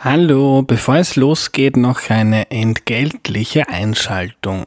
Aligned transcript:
Hallo, 0.00 0.62
bevor 0.62 0.98
es 0.98 1.16
losgeht, 1.16 1.76
noch 1.76 2.08
eine 2.08 2.52
entgeltliche 2.52 3.68
Einschaltung. 3.68 4.64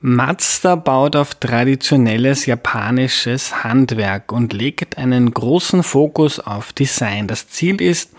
Mazda 0.00 0.74
baut 0.74 1.14
auf 1.14 1.36
traditionelles 1.36 2.46
japanisches 2.46 3.62
Handwerk 3.62 4.32
und 4.32 4.52
legt 4.52 4.98
einen 4.98 5.32
großen 5.32 5.84
Fokus 5.84 6.40
auf 6.40 6.72
Design. 6.72 7.28
Das 7.28 7.48
Ziel 7.48 7.80
ist, 7.80 8.10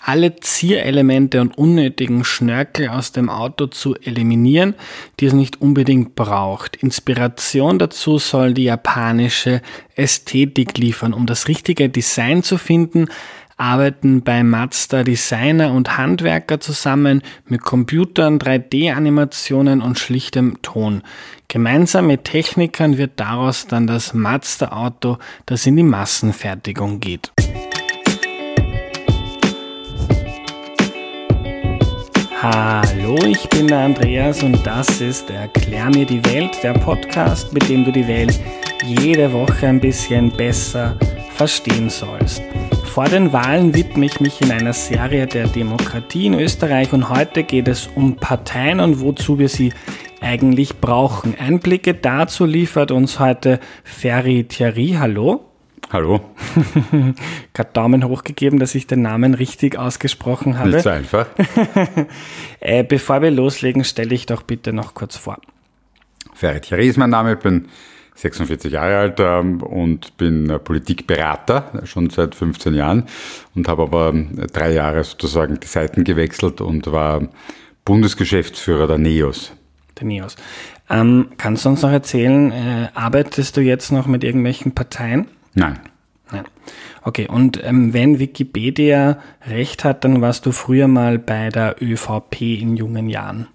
alle 0.00 0.36
Zierelemente 0.36 1.42
und 1.42 1.58
unnötigen 1.58 2.24
Schnörkel 2.24 2.88
aus 2.88 3.12
dem 3.12 3.28
Auto 3.28 3.66
zu 3.66 3.94
eliminieren, 3.96 4.74
die 5.20 5.26
es 5.26 5.34
nicht 5.34 5.60
unbedingt 5.60 6.14
braucht. 6.14 6.76
Inspiration 6.76 7.78
dazu 7.78 8.16
soll 8.16 8.54
die 8.54 8.64
japanische 8.64 9.60
Ästhetik 9.96 10.78
liefern. 10.78 11.12
Um 11.12 11.26
das 11.26 11.46
richtige 11.46 11.90
Design 11.90 12.42
zu 12.42 12.56
finden, 12.56 13.08
arbeiten 13.58 14.22
bei 14.22 14.44
Mazda 14.44 15.02
Designer 15.02 15.72
und 15.72 15.98
Handwerker 15.98 16.60
zusammen 16.60 17.22
mit 17.44 17.60
Computern, 17.60 18.38
3D-Animationen 18.38 19.82
und 19.82 19.98
schlichtem 19.98 20.62
Ton. 20.62 21.02
Gemeinsam 21.48 22.06
mit 22.06 22.24
Technikern 22.24 22.98
wird 22.98 23.12
daraus 23.16 23.66
dann 23.66 23.86
das 23.86 24.14
Mazda-Auto, 24.14 25.18
das 25.44 25.66
in 25.66 25.76
die 25.76 25.82
Massenfertigung 25.82 27.00
geht. 27.00 27.32
Hallo, 32.40 33.16
ich 33.26 33.48
bin 33.48 33.66
der 33.66 33.80
Andreas 33.80 34.44
und 34.44 34.64
das 34.64 35.00
ist 35.00 35.28
Erklär 35.28 35.86
mir 35.86 36.06
die 36.06 36.24
Welt, 36.26 36.56
der 36.62 36.74
Podcast, 36.74 37.52
mit 37.52 37.68
dem 37.68 37.84
du 37.84 37.90
die 37.90 38.06
Welt 38.06 38.38
jede 38.86 39.32
Woche 39.32 39.66
ein 39.66 39.80
bisschen 39.80 40.30
besser 40.30 40.96
verstehen 41.38 41.88
sollst. 41.88 42.42
Vor 42.84 43.04
den 43.04 43.32
Wahlen 43.32 43.72
widme 43.72 44.04
ich 44.04 44.18
mich 44.18 44.40
in 44.40 44.50
einer 44.50 44.72
Serie 44.72 45.28
der 45.28 45.46
Demokratie 45.46 46.26
in 46.26 46.34
Österreich 46.34 46.92
und 46.92 47.10
heute 47.10 47.44
geht 47.44 47.68
es 47.68 47.88
um 47.94 48.16
Parteien 48.16 48.80
und 48.80 49.00
wozu 49.00 49.38
wir 49.38 49.48
sie 49.48 49.72
eigentlich 50.20 50.80
brauchen. 50.80 51.36
Einblicke 51.38 51.94
dazu 51.94 52.44
liefert 52.44 52.90
uns 52.90 53.20
heute 53.20 53.60
Ferry 53.84 54.44
Thierry. 54.48 54.96
Hallo. 54.98 55.44
Hallo. 55.92 56.20
habe 57.56 57.70
Daumen 57.72 58.04
hoch 58.04 58.24
gegeben, 58.24 58.58
dass 58.58 58.74
ich 58.74 58.88
den 58.88 59.02
Namen 59.02 59.34
richtig 59.34 59.78
ausgesprochen 59.78 60.58
habe. 60.58 60.70
Nicht 60.70 60.82
so 60.82 60.90
einfach. 60.90 61.28
äh, 62.60 62.82
bevor 62.82 63.22
wir 63.22 63.30
loslegen, 63.30 63.84
stelle 63.84 64.12
ich 64.12 64.26
doch 64.26 64.42
bitte 64.42 64.72
noch 64.72 64.94
kurz 64.94 65.16
vor. 65.16 65.38
Ferry 66.34 66.60
Thierry 66.60 66.88
ist 66.88 66.98
mein 66.98 67.10
Name. 67.10 67.34
Ich 67.34 67.38
bin 67.38 67.68
46 68.18 68.72
Jahre 68.72 68.96
alt 68.96 69.20
ähm, 69.20 69.62
und 69.62 70.16
bin 70.16 70.52
Politikberater 70.64 71.82
schon 71.84 72.10
seit 72.10 72.34
15 72.34 72.74
Jahren 72.74 73.04
und 73.54 73.68
habe 73.68 73.82
aber 73.82 74.12
drei 74.52 74.72
Jahre 74.72 75.04
sozusagen 75.04 75.60
die 75.60 75.68
Seiten 75.68 76.02
gewechselt 76.02 76.60
und 76.60 76.90
war 76.90 77.28
Bundesgeschäftsführer 77.84 78.88
der 78.88 78.98
NEOS. 78.98 79.52
Der 80.00 80.06
NEOS. 80.06 80.34
Ähm, 80.90 81.28
kannst 81.36 81.64
du 81.64 81.68
uns 81.68 81.82
noch 81.82 81.92
erzählen, 81.92 82.50
äh, 82.50 82.88
arbeitest 82.94 83.56
du 83.56 83.60
jetzt 83.60 83.92
noch 83.92 84.06
mit 84.06 84.24
irgendwelchen 84.24 84.72
Parteien? 84.72 85.28
Nein. 85.54 85.78
Nein. 86.32 86.44
Okay, 87.02 87.28
und 87.28 87.62
ähm, 87.62 87.94
wenn 87.94 88.18
Wikipedia 88.18 89.18
recht 89.46 89.84
hat, 89.84 90.04
dann 90.04 90.20
warst 90.20 90.44
du 90.44 90.52
früher 90.52 90.88
mal 90.88 91.18
bei 91.18 91.50
der 91.50 91.76
ÖVP 91.80 92.40
in 92.40 92.76
jungen 92.76 93.08
Jahren. 93.08 93.46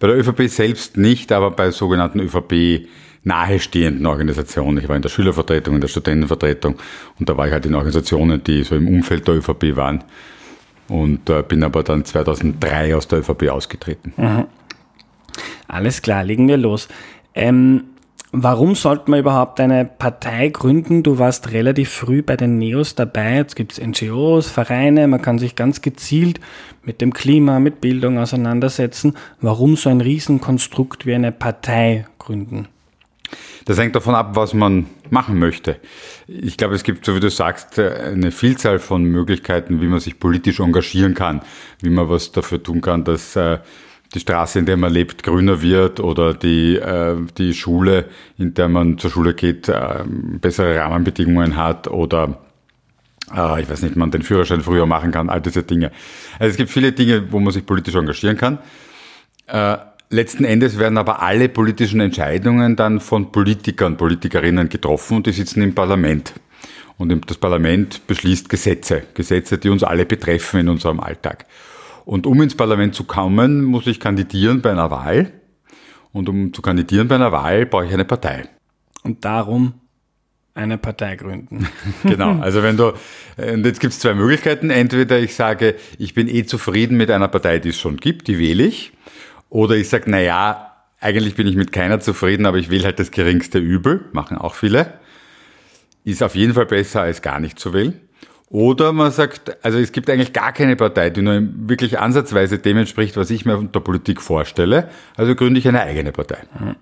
Bei 0.00 0.08
der 0.08 0.16
ÖVP 0.16 0.48
selbst 0.48 0.96
nicht, 0.96 1.30
aber 1.30 1.52
bei 1.52 1.70
sogenannten 1.70 2.18
ÖVP 2.18 2.88
nahestehenden 3.24 4.06
Organisationen. 4.06 4.78
Ich 4.78 4.88
war 4.88 4.96
in 4.96 5.02
der 5.02 5.08
Schülervertretung, 5.08 5.76
in 5.76 5.80
der 5.80 5.88
Studentenvertretung 5.88 6.76
und 7.18 7.28
da 7.28 7.36
war 7.36 7.46
ich 7.46 7.52
halt 7.52 7.66
in 7.66 7.74
Organisationen, 7.74 8.42
die 8.42 8.64
so 8.64 8.74
im 8.74 8.88
Umfeld 8.88 9.28
der 9.28 9.36
ÖVP 9.36 9.76
waren 9.76 10.04
und 10.88 11.30
äh, 11.30 11.42
bin 11.42 11.62
aber 11.62 11.82
dann 11.82 12.04
2003 12.04 12.96
aus 12.96 13.08
der 13.08 13.20
ÖVP 13.20 13.48
ausgetreten. 13.48 14.12
Mhm. 14.16 14.46
Alles 15.68 16.02
klar, 16.02 16.24
legen 16.24 16.48
wir 16.48 16.58
los. 16.58 16.88
Ähm, 17.34 17.84
warum 18.32 18.74
sollte 18.74 19.10
man 19.10 19.20
überhaupt 19.20 19.60
eine 19.60 19.84
Partei 19.84 20.48
gründen? 20.48 21.02
Du 21.02 21.18
warst 21.18 21.52
relativ 21.52 21.90
früh 21.90 22.22
bei 22.22 22.36
den 22.36 22.58
Neos 22.58 22.94
dabei. 22.94 23.36
Jetzt 23.36 23.56
gibt 23.56 23.72
es 23.72 23.80
NGOs, 23.80 24.50
Vereine, 24.50 25.08
man 25.08 25.22
kann 25.22 25.38
sich 25.38 25.56
ganz 25.56 25.80
gezielt 25.80 26.40
mit 26.82 27.00
dem 27.00 27.14
Klima, 27.14 27.58
mit 27.58 27.80
Bildung 27.80 28.18
auseinandersetzen. 28.18 29.14
Warum 29.40 29.76
so 29.76 29.88
ein 29.88 30.00
Riesenkonstrukt 30.00 31.06
wie 31.06 31.14
eine 31.14 31.32
Partei 31.32 32.06
gründen? 32.18 32.68
Das 33.64 33.78
hängt 33.78 33.94
davon 33.94 34.14
ab, 34.14 34.34
was 34.34 34.54
man 34.54 34.86
machen 35.10 35.38
möchte. 35.38 35.76
Ich 36.26 36.56
glaube, 36.56 36.74
es 36.74 36.82
gibt, 36.82 37.04
so 37.04 37.14
wie 37.14 37.20
du 37.20 37.30
sagst, 37.30 37.78
eine 37.78 38.32
Vielzahl 38.32 38.78
von 38.78 39.04
Möglichkeiten, 39.04 39.80
wie 39.80 39.86
man 39.86 40.00
sich 40.00 40.18
politisch 40.18 40.60
engagieren 40.60 41.14
kann, 41.14 41.42
wie 41.80 41.90
man 41.90 42.08
was 42.08 42.32
dafür 42.32 42.62
tun 42.62 42.80
kann, 42.80 43.04
dass 43.04 43.36
äh, 43.36 43.58
die 44.14 44.20
Straße, 44.20 44.58
in 44.58 44.66
der 44.66 44.76
man 44.76 44.92
lebt, 44.92 45.22
grüner 45.22 45.62
wird 45.62 46.00
oder 46.00 46.34
die, 46.34 46.76
äh, 46.76 47.16
die 47.38 47.54
Schule, 47.54 48.06
in 48.38 48.54
der 48.54 48.68
man 48.68 48.98
zur 48.98 49.10
Schule 49.10 49.34
geht, 49.34 49.68
äh, 49.68 50.04
bessere 50.06 50.78
Rahmenbedingungen 50.78 51.56
hat 51.56 51.88
oder 51.88 52.38
ich 53.34 53.70
weiß 53.70 53.80
nicht, 53.82 53.96
man 53.96 54.10
den 54.10 54.20
Führerschein 54.20 54.60
früher 54.60 54.84
machen 54.84 55.10
kann, 55.10 55.30
all 55.30 55.40
diese 55.40 55.62
Dinge. 55.62 55.90
Also 56.38 56.50
es 56.50 56.56
gibt 56.58 56.68
viele 56.68 56.92
Dinge, 56.92 57.32
wo 57.32 57.40
man 57.40 57.50
sich 57.50 57.64
politisch 57.64 57.94
engagieren 57.94 58.36
kann. 58.36 58.58
Letzten 60.12 60.44
Endes 60.44 60.78
werden 60.78 60.98
aber 60.98 61.22
alle 61.22 61.48
politischen 61.48 62.00
Entscheidungen 62.00 62.76
dann 62.76 63.00
von 63.00 63.32
Politikern, 63.32 63.96
Politikerinnen 63.96 64.68
getroffen 64.68 65.16
und 65.16 65.26
die 65.26 65.32
sitzen 65.32 65.62
im 65.62 65.74
Parlament. 65.74 66.34
Und 66.98 67.30
das 67.30 67.38
Parlament 67.38 68.06
beschließt 68.06 68.50
Gesetze, 68.50 69.04
Gesetze, 69.14 69.56
die 69.56 69.70
uns 69.70 69.82
alle 69.82 70.04
betreffen 70.04 70.60
in 70.60 70.68
unserem 70.68 71.00
Alltag. 71.00 71.46
Und 72.04 72.26
um 72.26 72.42
ins 72.42 72.54
Parlament 72.54 72.94
zu 72.94 73.04
kommen, 73.04 73.64
muss 73.64 73.86
ich 73.86 74.00
kandidieren 74.00 74.60
bei 74.60 74.72
einer 74.72 74.90
Wahl. 74.90 75.32
Und 76.12 76.28
um 76.28 76.52
zu 76.52 76.60
kandidieren 76.60 77.08
bei 77.08 77.14
einer 77.14 77.32
Wahl 77.32 77.64
brauche 77.64 77.86
ich 77.86 77.94
eine 77.94 78.04
Partei. 78.04 78.50
Und 79.04 79.24
darum 79.24 79.72
eine 80.52 80.76
Partei 80.76 81.16
gründen. 81.16 81.68
genau, 82.02 82.38
also 82.38 82.62
wenn 82.62 82.76
du, 82.76 82.92
und 83.38 83.64
jetzt 83.64 83.80
gibt 83.80 83.94
es 83.94 83.98
zwei 83.98 84.12
Möglichkeiten. 84.12 84.68
Entweder 84.68 85.18
ich 85.18 85.34
sage, 85.34 85.76
ich 85.98 86.12
bin 86.12 86.28
eh 86.28 86.44
zufrieden 86.44 86.98
mit 86.98 87.10
einer 87.10 87.28
Partei, 87.28 87.60
die 87.60 87.70
es 87.70 87.80
schon 87.80 87.96
gibt, 87.96 88.28
die 88.28 88.38
wähle 88.38 88.64
ich. 88.64 88.92
Oder 89.52 89.76
ich 89.76 89.90
sage, 89.90 90.10
naja, 90.10 90.72
eigentlich 90.98 91.34
bin 91.34 91.46
ich 91.46 91.56
mit 91.56 91.72
keiner 91.72 92.00
zufrieden, 92.00 92.46
aber 92.46 92.56
ich 92.56 92.70
will 92.70 92.84
halt 92.84 92.98
das 92.98 93.10
geringste 93.10 93.58
Übel, 93.58 94.06
machen 94.12 94.38
auch 94.38 94.54
viele. 94.54 94.94
Ist 96.04 96.22
auf 96.22 96.34
jeden 96.34 96.54
Fall 96.54 96.64
besser, 96.64 97.02
als 97.02 97.20
gar 97.20 97.38
nicht 97.38 97.58
zu 97.58 97.74
wählen. 97.74 98.00
Oder 98.48 98.94
man 98.94 99.12
sagt, 99.12 99.62
also 99.62 99.76
es 99.76 99.92
gibt 99.92 100.08
eigentlich 100.08 100.32
gar 100.32 100.52
keine 100.52 100.74
Partei, 100.74 101.10
die 101.10 101.20
nur 101.20 101.38
wirklich 101.68 101.98
ansatzweise 101.98 102.60
dem 102.60 102.78
entspricht, 102.78 103.18
was 103.18 103.28
ich 103.28 103.44
mir 103.44 103.58
unter 103.58 103.80
Politik 103.80 104.22
vorstelle. 104.22 104.88
Also 105.16 105.34
gründe 105.34 105.60
ich 105.60 105.68
eine 105.68 105.82
eigene 105.82 106.12
Partei. 106.12 106.38
Mhm. 106.58 106.76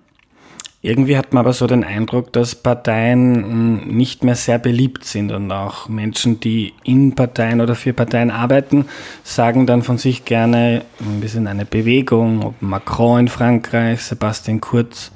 Irgendwie 0.83 1.15
hat 1.15 1.31
man 1.31 1.41
aber 1.41 1.53
so 1.53 1.67
den 1.67 1.83
Eindruck, 1.83 2.33
dass 2.33 2.55
Parteien 2.55 3.35
hm, 3.35 3.95
nicht 3.95 4.23
mehr 4.23 4.33
sehr 4.33 4.57
beliebt 4.57 5.05
sind 5.05 5.31
und 5.31 5.51
auch 5.51 5.87
Menschen, 5.87 6.39
die 6.39 6.73
in 6.83 7.13
Parteien 7.13 7.61
oder 7.61 7.75
für 7.75 7.93
Parteien 7.93 8.31
arbeiten, 8.31 8.85
sagen 9.23 9.67
dann 9.67 9.83
von 9.83 9.99
sich 9.99 10.25
gerne, 10.25 10.81
wir 10.97 11.29
sind 11.29 11.45
eine 11.45 11.65
Bewegung, 11.65 12.43
ob 12.43 12.61
Macron 12.63 13.19
in 13.19 13.27
Frankreich, 13.27 14.01
Sebastian 14.01 14.59
Kurz 14.59 15.11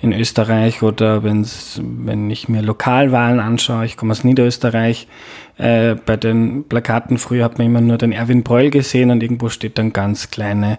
in 0.00 0.12
Österreich 0.12 0.84
oder 0.84 1.24
wenn's, 1.24 1.80
wenn 1.82 2.30
ich 2.30 2.48
mir 2.48 2.62
Lokalwahlen 2.62 3.40
anschaue, 3.40 3.86
ich 3.86 3.96
komme 3.96 4.12
aus 4.12 4.22
Niederösterreich, 4.22 5.08
äh, 5.56 5.96
bei 5.96 6.16
den 6.16 6.62
Plakaten 6.68 7.18
früher 7.18 7.44
hat 7.44 7.58
man 7.58 7.66
immer 7.66 7.80
nur 7.80 7.98
den 7.98 8.12
Erwin 8.12 8.44
Breul 8.44 8.70
gesehen 8.70 9.10
und 9.10 9.20
irgendwo 9.20 9.48
steht 9.48 9.78
dann 9.78 9.92
ganz 9.92 10.30
kleine 10.30 10.78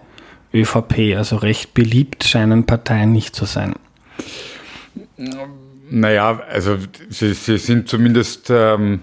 ÖVP, 0.54 1.14
also 1.14 1.36
recht 1.36 1.74
beliebt 1.74 2.24
scheinen 2.24 2.64
Parteien 2.64 3.12
nicht 3.12 3.36
zu 3.36 3.44
sein. 3.44 3.74
Naja, 5.92 6.40
also 6.48 6.78
sie, 7.08 7.34
sie 7.34 7.58
sind 7.58 7.88
zumindest 7.88 8.48
ähm, 8.48 9.00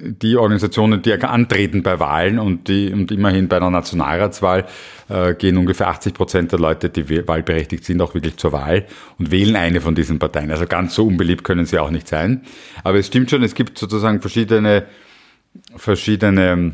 die 0.00 0.36
Organisationen, 0.36 1.02
die 1.02 1.12
antreten 1.12 1.82
bei 1.82 2.00
Wahlen 2.00 2.38
und, 2.38 2.68
die, 2.68 2.90
und 2.92 3.12
immerhin 3.12 3.48
bei 3.48 3.58
einer 3.58 3.70
Nationalratswahl 3.70 4.64
äh, 5.10 5.34
gehen 5.34 5.58
ungefähr 5.58 5.88
80 5.88 6.14
Prozent 6.14 6.52
der 6.52 6.60
Leute, 6.60 6.88
die 6.88 7.28
wahlberechtigt 7.28 7.84
sind, 7.84 8.00
auch 8.00 8.14
wirklich 8.14 8.38
zur 8.38 8.52
Wahl 8.52 8.86
und 9.18 9.30
wählen 9.30 9.54
eine 9.54 9.82
von 9.82 9.94
diesen 9.94 10.18
Parteien. 10.18 10.50
Also 10.50 10.66
ganz 10.66 10.94
so 10.94 11.06
unbeliebt 11.06 11.44
können 11.44 11.66
sie 11.66 11.78
auch 11.78 11.90
nicht 11.90 12.08
sein. 12.08 12.42
Aber 12.84 12.98
es 12.98 13.08
stimmt 13.08 13.30
schon, 13.30 13.42
es 13.42 13.54
gibt 13.54 13.76
sozusagen 13.76 14.22
verschiedene, 14.22 14.86
verschiedene 15.76 16.72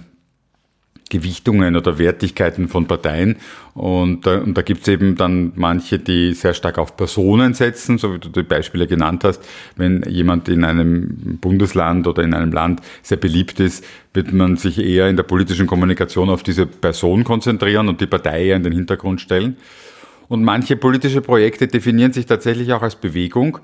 Gewichtungen 1.11 1.77
oder 1.77 1.99
Wertigkeiten 1.99 2.69
von 2.69 2.87
Parteien. 2.87 3.37
Und, 3.75 4.27
und 4.27 4.57
da 4.57 4.63
gibt 4.63 4.83
es 4.83 4.89
eben 4.89 5.17
dann 5.17 5.53
manche, 5.57 5.99
die 5.99 6.33
sehr 6.33 6.55
stark 6.55 6.79
auf 6.79 6.97
Personen 6.97 7.55
setzen, 7.55 7.99
so 7.99 8.15
wie 8.15 8.19
du 8.19 8.29
die 8.29 8.43
Beispiele 8.43 8.87
genannt 8.87 9.25
hast. 9.25 9.43
Wenn 9.77 10.03
jemand 10.09 10.49
in 10.49 10.65
einem 10.65 11.39
Bundesland 11.41 12.07
oder 12.07 12.23
in 12.23 12.35
einem 12.35 12.53
Land 12.53 12.81
sehr 13.03 13.19
beliebt 13.19 13.61
ist, 13.61 13.85
wird 14.13 14.33
man 14.33 14.57
sich 14.57 14.79
eher 14.79 15.09
in 15.09 15.17
der 15.17 15.25
politischen 15.25 15.67
Kommunikation 15.67 16.31
auf 16.31 16.43
diese 16.43 16.67
Person 16.67 17.25
konzentrieren 17.25 17.89
und 17.89 18.01
die 18.01 18.07
Partei 18.07 18.47
eher 18.47 18.57
in 18.57 18.63
den 18.63 18.73
Hintergrund 18.73 19.21
stellen. 19.21 19.57
Und 20.29 20.43
manche 20.43 20.77
politische 20.77 21.21
Projekte 21.21 21.67
definieren 21.67 22.13
sich 22.13 22.27
tatsächlich 22.27 22.73
auch 22.73 22.83
als 22.83 22.97
Bewegung 22.97 23.59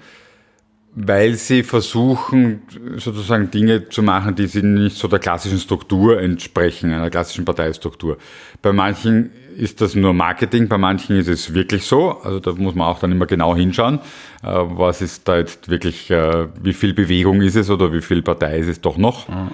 weil 0.95 1.35
sie 1.35 1.63
versuchen, 1.63 2.63
sozusagen 2.97 3.51
Dinge 3.51 3.89
zu 3.89 4.03
machen, 4.03 4.35
die 4.35 4.47
sie 4.47 4.63
nicht 4.63 4.97
so 4.97 5.07
der 5.07 5.21
klassischen 5.21 5.59
Struktur 5.59 6.21
entsprechen, 6.21 6.93
einer 6.93 7.11
klassischen 7.11 7.45
Parteistruktur. 7.45 8.19
Bei 8.61 8.73
manchen 8.73 9.31
ist 9.57 9.81
das 9.81 9.95
nur 9.95 10.13
Marketing, 10.15 10.69
bei 10.69 10.79
manchen 10.79 11.17
ist 11.17 11.29
es 11.29 11.55
wirklich 11.55 11.85
so. 11.85 12.21
Also 12.23 12.41
da 12.41 12.53
muss 12.53 12.75
man 12.75 12.89
auch 12.89 12.99
dann 12.99 13.13
immer 13.13 13.27
genau 13.27 13.55
hinschauen, 13.55 14.01
äh, 14.43 14.49
was 14.49 15.01
ist 15.01 15.29
da 15.29 15.39
jetzt 15.39 15.69
wirklich, 15.69 16.11
äh, 16.11 16.49
wie 16.61 16.73
viel 16.73 16.93
Bewegung 16.93 17.41
ist 17.41 17.57
es 17.57 17.71
oder 17.71 17.93
wie 17.93 18.03
viel 18.03 18.23
Partei 18.23 18.59
ist 18.59 18.69
es 18.69 18.81
doch 18.81 18.97
noch. 18.97 19.29
Mhm. 19.29 19.51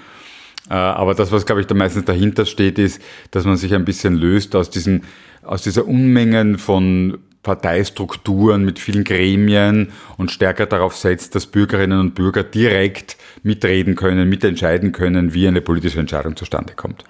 Aber 0.68 1.14
das, 1.14 1.30
was, 1.30 1.46
glaube 1.46 1.60
ich, 1.60 1.68
da 1.68 1.76
meistens 1.76 2.06
dahinter 2.06 2.44
steht, 2.44 2.80
ist, 2.80 3.00
dass 3.30 3.44
man 3.44 3.56
sich 3.56 3.72
ein 3.72 3.84
bisschen 3.84 4.16
löst 4.16 4.56
aus 4.56 4.68
diesen, 4.68 5.04
aus 5.44 5.62
dieser 5.62 5.86
Unmengen 5.86 6.58
von 6.58 7.18
Parteistrukturen 7.46 8.64
mit 8.64 8.80
vielen 8.80 9.04
Gremien 9.04 9.92
und 10.16 10.32
stärker 10.32 10.66
darauf 10.66 10.96
setzt, 10.96 11.36
dass 11.36 11.46
Bürgerinnen 11.46 12.00
und 12.00 12.16
Bürger 12.16 12.42
direkt 12.42 13.16
mitreden 13.44 13.94
können, 13.94 14.28
mitentscheiden 14.28 14.90
können, 14.90 15.32
wie 15.32 15.46
eine 15.46 15.60
politische 15.60 16.00
Entscheidung 16.00 16.34
zustande 16.34 16.72
kommt. 16.74 17.04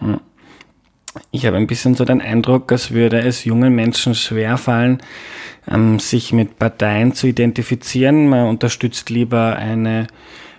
Ich 1.31 1.47
habe 1.47 1.57
ein 1.57 1.67
bisschen 1.67 1.95
so 1.95 2.05
den 2.05 2.21
Eindruck, 2.21 2.71
als 2.71 2.91
würde 2.91 3.21
es 3.21 3.47
jungen 3.47 3.75
Menschen 3.75 4.15
schwerfallen, 4.15 4.99
ähm, 5.67 5.99
sich 5.99 6.35
mit 6.35 6.59
Parteien 6.59 7.15
zu 7.15 7.29
identifizieren. 7.29 8.29
Man 8.29 8.47
unterstützt 8.49 9.09
lieber 9.09 9.57
eine 9.57 10.07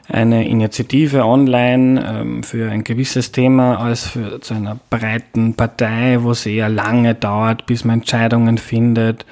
eine 0.10 0.48
Initiative 0.48 1.26
online 1.26 2.04
ähm, 2.06 2.44
für 2.44 2.72
ein 2.72 2.84
gewisses 2.84 3.32
Thema 3.32 3.80
als 3.80 4.08
für 4.08 4.40
zu 4.40 4.54
einer 4.54 4.80
breiten 4.90 5.54
Partei, 5.56 6.20
wo 6.22 6.32
es 6.32 6.46
eher 6.46 6.70
lange 6.70 7.14
dauert, 7.14 7.66
bis 7.66 7.84
man 7.84 8.00
Entscheidungen 8.00 8.58
findet, 8.58 9.26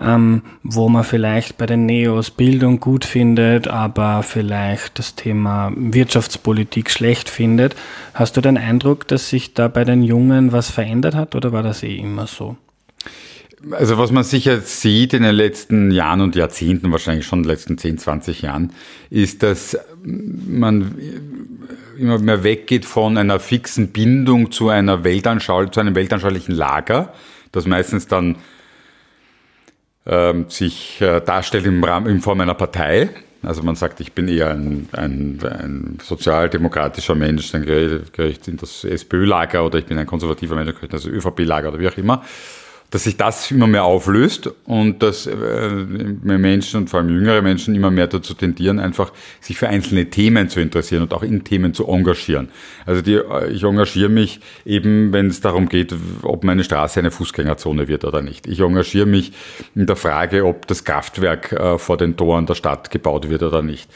ähm, 0.00 0.42
wo 0.62 0.88
man 0.88 1.04
vielleicht 1.04 1.58
bei 1.58 1.66
den 1.66 1.86
Neos 1.86 2.30
Bildung 2.30 2.80
gut 2.80 3.04
findet, 3.04 3.68
aber 3.68 4.22
vielleicht 4.22 4.98
das 4.98 5.14
Thema 5.14 5.72
Wirtschaftspolitik 5.76 6.90
schlecht 6.90 7.28
findet. 7.28 7.74
Hast 8.14 8.36
du 8.36 8.40
den 8.40 8.56
Eindruck, 8.56 9.08
dass 9.08 9.28
sich 9.28 9.54
da 9.54 9.68
bei 9.68 9.84
den 9.84 10.02
Jungen 10.02 10.52
was 10.52 10.70
verändert 10.70 11.14
hat 11.14 11.34
oder 11.34 11.52
war 11.52 11.62
das 11.62 11.82
eh 11.82 11.96
immer 11.96 12.26
so? 12.26 12.56
Also 13.72 13.98
was 13.98 14.12
man 14.12 14.22
sicher 14.22 14.60
sieht 14.60 15.14
in 15.14 15.24
den 15.24 15.34
letzten 15.34 15.90
Jahren 15.90 16.20
und 16.20 16.36
Jahrzehnten, 16.36 16.92
wahrscheinlich 16.92 17.26
schon 17.26 17.40
in 17.40 17.42
den 17.42 17.50
letzten 17.50 17.76
10, 17.76 17.98
20 17.98 18.42
Jahren, 18.42 18.72
ist, 19.10 19.42
dass 19.42 19.76
man 20.04 20.94
immer 21.98 22.18
mehr 22.18 22.44
weggeht 22.44 22.84
von 22.84 23.18
einer 23.18 23.40
fixen 23.40 23.88
Bindung 23.88 24.52
zu 24.52 24.68
einer 24.68 25.02
Weltanschau, 25.02 25.66
zu 25.66 25.80
einem 25.80 25.96
weltanschaulichen 25.96 26.54
Lager, 26.54 27.12
das 27.50 27.66
meistens 27.66 28.06
dann 28.06 28.36
sich 30.48 31.00
äh, 31.00 31.20
darstellt 31.20 31.66
im 31.66 31.82
Rahmen, 31.84 32.06
in 32.06 32.20
Form 32.20 32.40
einer 32.40 32.54
Partei. 32.54 33.10
Also 33.42 33.62
man 33.62 33.76
sagt, 33.76 34.00
ich 34.00 34.12
bin 34.12 34.26
eher 34.26 34.50
ein, 34.50 34.88
ein, 34.92 35.38
ein 35.42 35.98
sozialdemokratischer 36.02 37.14
Mensch, 37.14 37.52
dann 37.52 37.64
gehöre 37.64 38.02
ich 38.18 38.48
in 38.48 38.56
das 38.56 38.84
SPÖ-Lager 38.84 39.64
oder 39.64 39.78
ich 39.78 39.86
bin 39.86 39.96
ein 39.96 40.06
konservativer 40.06 40.56
Mensch, 40.56 40.70
dann 40.70 40.74
gehöre 40.74 40.88
ich 40.88 41.04
in 41.04 41.12
das 41.12 41.26
ÖVP-Lager 41.26 41.68
oder 41.68 41.78
wie 41.78 41.88
auch 41.88 41.96
immer 41.96 42.24
dass 42.90 43.04
sich 43.04 43.16
das 43.18 43.50
immer 43.50 43.66
mehr 43.66 43.84
auflöst 43.84 44.50
und 44.64 45.02
dass 45.02 45.26
äh, 45.26 45.68
Menschen 45.68 46.80
und 46.80 46.90
vor 46.90 47.00
allem 47.00 47.10
jüngere 47.10 47.42
Menschen 47.42 47.74
immer 47.74 47.90
mehr 47.90 48.06
dazu 48.06 48.32
tendieren, 48.32 48.78
einfach 48.78 49.12
sich 49.40 49.58
für 49.58 49.68
einzelne 49.68 50.08
Themen 50.08 50.48
zu 50.48 50.60
interessieren 50.60 51.02
und 51.02 51.12
auch 51.12 51.22
in 51.22 51.44
Themen 51.44 51.74
zu 51.74 51.86
engagieren. 51.86 52.48
Also 52.86 53.02
die, 53.02 53.14
äh, 53.14 53.50
ich 53.50 53.62
engagiere 53.62 54.08
mich 54.08 54.40
eben, 54.64 55.12
wenn 55.12 55.26
es 55.26 55.42
darum 55.42 55.68
geht, 55.68 55.94
ob 56.22 56.44
meine 56.44 56.64
Straße 56.64 56.98
eine 57.00 57.10
Fußgängerzone 57.10 57.88
wird 57.88 58.04
oder 58.04 58.22
nicht. 58.22 58.46
Ich 58.46 58.60
engagiere 58.60 59.06
mich 59.06 59.32
in 59.74 59.86
der 59.86 59.96
Frage, 59.96 60.46
ob 60.46 60.66
das 60.66 60.84
Kraftwerk 60.84 61.52
äh, 61.52 61.78
vor 61.78 61.98
den 61.98 62.16
Toren 62.16 62.46
der 62.46 62.54
Stadt 62.54 62.90
gebaut 62.90 63.28
wird 63.28 63.42
oder 63.42 63.60
nicht. 63.60 63.90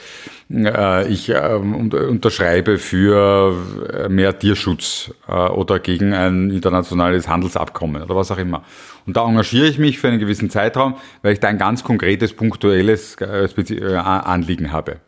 Äh, 0.52 1.08
ich 1.08 1.30
ähm, 1.30 1.74
unterschreibe 1.74 2.78
für 2.78 3.54
äh, 3.92 4.08
mehr 4.08 4.38
Tierschutz 4.38 5.12
äh, 5.26 5.32
oder 5.32 5.78
gegen 5.78 6.12
ein 6.12 6.50
internationales 6.50 7.26
Handelsabkommen 7.26 8.02
oder 8.02 8.14
was 8.14 8.30
auch 8.30 8.38
immer. 8.38 8.62
Und 9.06 9.16
da 9.16 9.26
engagiere 9.26 9.66
ich 9.66 9.78
mich 9.78 9.98
für 9.98 10.08
einen 10.08 10.18
gewissen 10.18 10.50
Zeitraum, 10.50 10.96
weil 11.22 11.32
ich 11.32 11.40
da 11.40 11.48
ein 11.48 11.58
ganz 11.58 11.82
konkretes, 11.82 12.34
punktuelles 12.34 13.16
Anliegen 13.18 14.70
habe. 14.70 14.98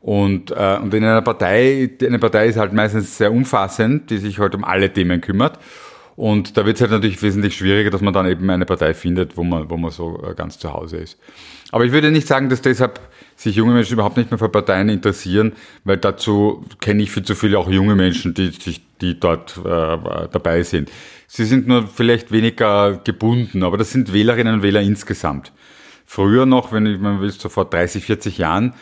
Und, 0.00 0.52
und 0.52 0.94
in 0.94 1.04
einer 1.04 1.20
Partei, 1.20 1.90
eine 2.00 2.18
Partei 2.18 2.46
ist 2.46 2.56
halt 2.56 2.72
meistens 2.72 3.18
sehr 3.18 3.30
umfassend, 3.30 4.08
die 4.08 4.16
sich 4.16 4.38
halt 4.38 4.54
um 4.54 4.64
alle 4.64 4.90
Themen 4.90 5.20
kümmert. 5.20 5.58
Und 6.14 6.56
da 6.56 6.64
wird 6.64 6.76
es 6.76 6.80
halt 6.80 6.92
natürlich 6.92 7.22
wesentlich 7.22 7.56
schwieriger, 7.56 7.90
dass 7.90 8.00
man 8.00 8.14
dann 8.14 8.26
eben 8.26 8.48
eine 8.48 8.64
Partei 8.64 8.94
findet, 8.94 9.36
wo 9.36 9.44
man, 9.44 9.68
wo 9.68 9.76
man 9.76 9.90
so 9.90 10.18
ganz 10.34 10.58
zu 10.58 10.72
Hause 10.72 10.96
ist. 10.96 11.18
Aber 11.72 11.84
ich 11.84 11.92
würde 11.92 12.10
nicht 12.10 12.26
sagen, 12.26 12.48
dass 12.48 12.62
deshalb 12.62 13.00
sich 13.36 13.56
junge 13.56 13.74
Menschen 13.74 13.92
überhaupt 13.92 14.16
nicht 14.16 14.30
mehr 14.30 14.38
für 14.38 14.48
Parteien 14.48 14.88
interessieren, 14.88 15.52
weil 15.84 15.98
dazu 15.98 16.64
kenne 16.80 17.02
ich 17.02 17.10
viel 17.10 17.22
zu 17.22 17.34
viele 17.34 17.58
auch 17.58 17.70
junge 17.70 17.94
Menschen, 17.94 18.34
die, 18.34 18.50
die, 18.50 18.80
die 19.00 19.20
dort 19.20 19.58
äh, 19.58 19.62
dabei 19.62 20.62
sind. 20.62 20.90
Sie 21.28 21.44
sind 21.44 21.68
nur 21.68 21.86
vielleicht 21.86 22.32
weniger 22.32 23.00
gebunden, 23.04 23.62
aber 23.62 23.76
das 23.76 23.92
sind 23.92 24.12
Wählerinnen 24.12 24.54
und 24.54 24.62
Wähler 24.62 24.80
insgesamt. 24.80 25.52
Früher 26.06 26.46
noch, 26.46 26.72
wenn 26.72 26.86
ich, 26.86 26.98
man 26.98 27.20
will, 27.20 27.30
so 27.30 27.48
vor 27.48 27.66
30, 27.66 28.04
40 28.04 28.38
Jahren, 28.38 28.74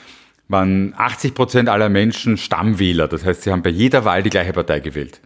waren 0.48 0.94
80 0.96 1.34
Prozent 1.34 1.68
aller 1.68 1.88
Menschen 1.88 2.36
Stammwähler. 2.36 3.08
Das 3.08 3.24
heißt, 3.24 3.42
sie 3.42 3.50
haben 3.50 3.62
bei 3.62 3.70
jeder 3.70 4.04
Wahl 4.04 4.22
die 4.22 4.30
gleiche 4.30 4.52
Partei 4.52 4.80
gewählt. 4.80 5.20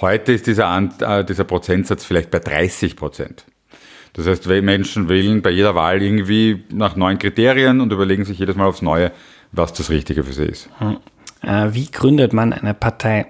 Heute 0.00 0.32
ist 0.32 0.46
dieser, 0.46 0.90
äh, 1.00 1.24
dieser 1.24 1.44
Prozentsatz 1.44 2.04
vielleicht 2.04 2.30
bei 2.30 2.38
30 2.38 2.96
Prozent. 2.96 3.46
Das 4.14 4.26
heißt, 4.26 4.46
Menschen 4.46 5.08
wählen 5.08 5.40
bei 5.40 5.50
jeder 5.50 5.74
Wahl 5.74 6.02
irgendwie 6.02 6.64
nach 6.70 6.96
neuen 6.96 7.18
Kriterien 7.18 7.80
und 7.80 7.92
überlegen 7.92 8.24
sich 8.24 8.38
jedes 8.38 8.56
Mal 8.56 8.66
aufs 8.66 8.82
Neue, 8.82 9.10
was 9.52 9.72
das 9.72 9.90
Richtige 9.90 10.22
für 10.24 10.32
sie 10.32 10.44
ist. 10.44 10.68
Hm. 10.78 10.98
Äh, 11.42 11.74
wie 11.74 11.90
gründet 11.90 12.32
man 12.32 12.52
eine 12.52 12.74
Partei? 12.74 13.26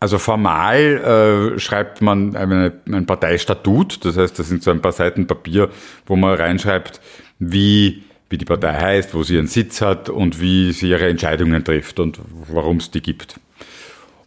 Also 0.00 0.18
formal 0.18 1.54
äh, 1.56 1.58
schreibt 1.58 2.02
man 2.02 2.36
eine, 2.36 2.72
ein 2.86 3.06
Parteistatut, 3.06 4.04
das 4.04 4.16
heißt, 4.16 4.38
das 4.38 4.48
sind 4.48 4.62
so 4.62 4.70
ein 4.70 4.80
paar 4.80 4.92
Seiten 4.92 5.26
Papier, 5.26 5.70
wo 6.06 6.14
man 6.14 6.34
reinschreibt, 6.34 7.00
wie, 7.40 8.04
wie 8.30 8.38
die 8.38 8.44
Partei 8.44 8.74
heißt, 8.74 9.14
wo 9.14 9.24
sie 9.24 9.34
ihren 9.34 9.48
Sitz 9.48 9.80
hat 9.80 10.08
und 10.08 10.40
wie 10.40 10.72
sie 10.72 10.90
ihre 10.90 11.08
Entscheidungen 11.08 11.64
trifft 11.64 11.98
und 11.98 12.20
warum 12.48 12.76
es 12.76 12.92
die 12.92 13.02
gibt. 13.02 13.40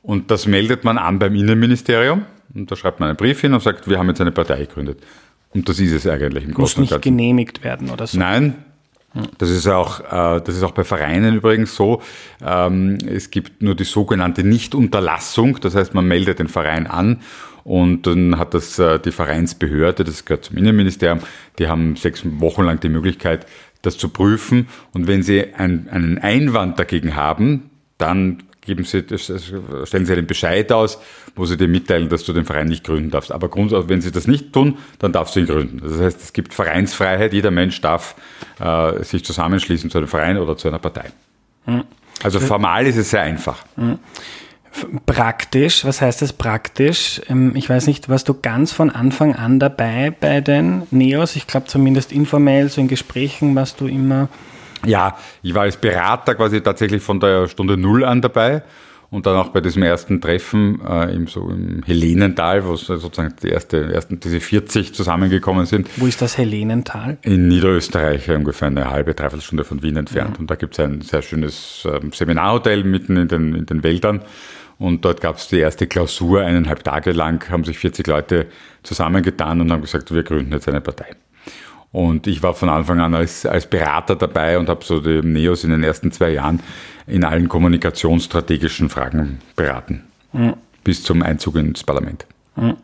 Und 0.04 0.30
das 0.30 0.46
meldet 0.46 0.84
man 0.84 0.98
an 0.98 1.20
beim 1.20 1.36
Innenministerium 1.36 2.26
und 2.54 2.72
da 2.72 2.76
schreibt 2.76 3.00
man 3.00 3.10
einen 3.10 3.18
Brief 3.18 3.42
hin 3.42 3.54
und 3.54 3.62
sagt, 3.62 3.88
wir 3.90 3.98
haben 3.98 4.08
jetzt 4.08 4.22
eine 4.22 4.32
Partei 4.32 4.60
gegründet. 4.60 5.00
Und 5.54 5.68
das 5.68 5.80
ist 5.80 5.92
es 5.92 6.08
eigentlich 6.08 6.46
im 6.46 6.54
Großen 6.54 6.82
Muss 6.82 6.92
nicht 6.92 7.02
genehmigt 7.02 7.64
werden 7.64 7.90
oder 7.90 8.08
so? 8.08 8.18
Nein, 8.18 8.56
das 9.38 9.50
ist 9.50 9.68
auch, 9.68 10.00
äh, 10.00 10.42
das 10.42 10.56
ist 10.56 10.64
auch 10.64 10.72
bei 10.72 10.84
Vereinen 10.84 11.36
übrigens 11.36 11.76
so. 11.76 12.02
Ähm, 12.46 12.98
es 13.06 13.30
gibt 13.30 13.62
nur 13.62 13.76
die 13.76 13.84
sogenannte 13.84 14.44
Nichtunterlassung. 14.44 15.60
Das 15.60 15.76
heißt, 15.76 15.94
man 15.94 16.06
meldet 16.08 16.40
den 16.40 16.48
Verein 16.48 16.88
an 16.88 17.22
und 17.64 18.08
dann 18.08 18.38
hat 18.38 18.54
das 18.54 18.80
äh, 18.80 19.00
die 19.00 19.12
Vereinsbehörde, 19.12 20.04
das 20.04 20.26
gehört 20.26 20.46
zum 20.46 20.58
Innenministerium, 20.58 21.20
die 21.60 21.68
haben 21.68 21.96
sechs 21.96 22.24
Wochen 22.24 22.64
lang 22.64 22.80
die 22.80 22.90
Möglichkeit, 22.90 23.46
das 23.82 23.98
zu 23.98 24.10
prüfen. 24.10 24.68
Und 24.94 25.08
wenn 25.08 25.24
sie 25.24 25.54
einen 25.54 26.18
Einwand 26.20 26.80
dagegen 26.80 27.16
haben, 27.16 27.70
dann 27.98 28.44
geben 28.62 28.84
Sie, 28.84 29.04
stellen 29.18 30.06
Sie 30.06 30.14
einen 30.14 30.28
Bescheid 30.28 30.72
aus, 30.72 31.00
wo 31.36 31.46
Sie 31.46 31.58
dir 31.58 31.68
mitteilen, 31.68 32.10
dass 32.10 32.24
du 32.24 32.34
den 32.34 32.46
Verein 32.46 32.68
nicht 32.68 32.84
gründen 32.84 33.10
darfst. 33.10 33.32
Aber 33.32 33.50
grundsätzlich, 33.50 33.90
wenn 33.90 34.02
Sie 34.02 34.12
das 34.12 34.28
nicht 34.28 34.54
tun, 34.54 34.78
dann 35.00 35.12
darfst 35.12 35.36
du 35.36 35.40
ihn 35.40 35.48
gründen. 35.48 35.82
Das 35.84 36.00
heißt, 36.00 36.22
es 36.22 36.34
gibt 36.34 36.54
Vereinsfreiheit. 36.54 37.34
Jeder 37.34 37.52
Mensch 37.52 37.82
darf 37.82 38.16
äh, 38.60 39.04
sich 39.04 39.26
zusammenschließen 39.26 39.90
zu 39.90 39.98
einem 39.98 40.08
Verein 40.08 40.38
oder 40.38 40.56
zu 40.58 40.68
einer 40.68 40.80
Partei. 40.80 41.12
Mhm. 41.66 41.84
Also 42.24 42.40
formal 42.40 42.86
ist 42.86 42.98
es 42.98 43.10
sehr 43.10 43.22
einfach. 43.22 43.66
Mhm. 43.76 43.98
Praktisch, 45.06 45.84
was 45.84 46.00
heißt 46.00 46.22
das 46.22 46.32
praktisch? 46.32 47.22
Ähm, 47.28 47.54
ich 47.56 47.70
weiß 47.70 47.88
nicht, 47.88 48.08
warst 48.08 48.30
du 48.30 48.36
ganz 48.40 48.72
von 48.72 48.90
Anfang 48.90 49.36
an 49.36 49.60
dabei 49.60 50.12
bei 50.18 50.40
den 50.40 50.84
Neos? 50.92 51.36
Ich 51.36 51.48
glaube 51.48 51.68
zumindest 51.68 52.12
informell, 52.12 52.70
so 52.70 52.80
in 52.80 52.88
Gesprächen 52.88 53.54
warst 53.56 53.82
du 53.82 53.88
immer 53.88 54.30
ja, 54.86 55.18
ich 55.42 55.54
war 55.54 55.64
als 55.64 55.78
Berater 55.78 56.36
quasi 56.36 56.62
tatsächlich 56.62 57.02
von 57.02 57.20
der 57.20 57.48
Stunde 57.48 57.78
Null 57.78 58.04
an 58.04 58.22
dabei 58.22 58.64
und 59.12 59.26
dann 59.26 59.36
auch 59.36 59.50
bei 59.50 59.60
diesem 59.60 59.84
ersten 59.84 60.22
Treffen 60.22 60.80
äh, 60.88 61.14
im, 61.14 61.28
so 61.28 61.50
im 61.50 61.84
Helenental, 61.84 62.66
wo 62.66 62.78
sozusagen 62.78 63.36
die 63.44 63.50
erste, 63.50 63.94
ersten, 63.94 64.20
diese 64.22 64.40
40 64.40 64.94
zusammengekommen 64.94 65.66
sind. 65.66 65.90
Wo 65.98 66.08
ist 66.08 66.22
das 66.22 66.38
Helenental? 66.38 67.18
In 67.22 67.50
Niederösterreich, 67.50 68.30
ungefähr 68.32 68.70
eine 68.70 68.90
halbe, 68.90 69.14
dreiviertel 69.14 69.44
Stunde 69.44 69.66
von 69.66 69.84
Wien 69.84 69.98
entfernt. 69.98 70.38
Mhm. 70.38 70.42
Und 70.44 70.52
da 70.52 70.56
gibt 70.56 70.76
es 70.76 70.80
ein 70.80 71.02
sehr 71.02 71.22
schönes 71.22 71.86
äh, 71.86 72.00
Seminarhotel 72.14 72.86
mitten 72.86 73.18
in 73.18 73.28
den, 73.28 73.54
in 73.54 73.66
den 73.66 73.84
Wäldern. 73.84 74.22
Und 74.80 75.04
dort 75.04 75.20
gab 75.20 75.36
es 75.36 75.50
die 75.50 75.60
erste 75.60 75.88
Klausur, 75.88 76.42
eineinhalb 76.42 76.84
Tage 76.84 77.12
lang 77.12 77.48
haben 77.52 77.66
sich 77.66 77.78
40 77.78 78.08
Leute 78.08 78.48
zusammengetan 78.82 79.62
und 79.62 79.72
haben 79.72 79.82
gesagt, 79.82 80.12
wir 80.12 80.24
gründen 80.24 80.54
jetzt 80.54 80.68
eine 80.70 80.82
Partei. 80.82 81.18
Und 81.92 82.26
ich 82.28 82.42
war 82.42 82.54
von 82.54 82.70
Anfang 82.70 83.00
an 83.00 83.14
als, 83.14 83.46
als 83.46 83.68
Berater 83.68 84.16
dabei 84.16 84.58
und 84.58 84.70
habe 84.70 84.84
so 84.84 85.00
die 85.00 85.22
Neos 85.28 85.64
in 85.64 85.72
den 85.72 85.84
ersten 85.84 86.12
zwei 86.12 86.30
Jahren 86.30 86.62
in 87.06 87.26
allen 87.26 87.50
kommunikationsstrategischen 87.50 88.90
Fragen 88.90 89.40
beraten. 89.56 90.04
Mhm. 90.32 90.54
Bis 90.84 91.04
zum 91.04 91.22
Einzug 91.22 91.56
ins 91.58 91.84
Parlament. 91.84 92.26
Hm. 92.56 92.76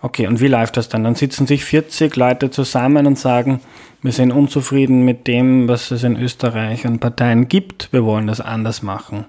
Okay, 0.00 0.26
und 0.26 0.40
wie 0.40 0.48
läuft 0.48 0.76
das 0.76 0.88
dann? 0.88 1.04
Dann 1.04 1.14
sitzen 1.14 1.46
sich 1.46 1.64
40 1.64 2.14
Leute 2.16 2.50
zusammen 2.50 3.06
und 3.06 3.18
sagen, 3.18 3.60
wir 4.02 4.12
sind 4.12 4.32
unzufrieden 4.32 5.04
mit 5.04 5.26
dem, 5.26 5.66
was 5.66 5.90
es 5.90 6.04
in 6.04 6.16
Österreich 6.16 6.86
an 6.86 7.00
Parteien 7.00 7.48
gibt, 7.48 7.92
wir 7.92 8.04
wollen 8.04 8.28
das 8.28 8.40
anders 8.40 8.82
machen. 8.82 9.24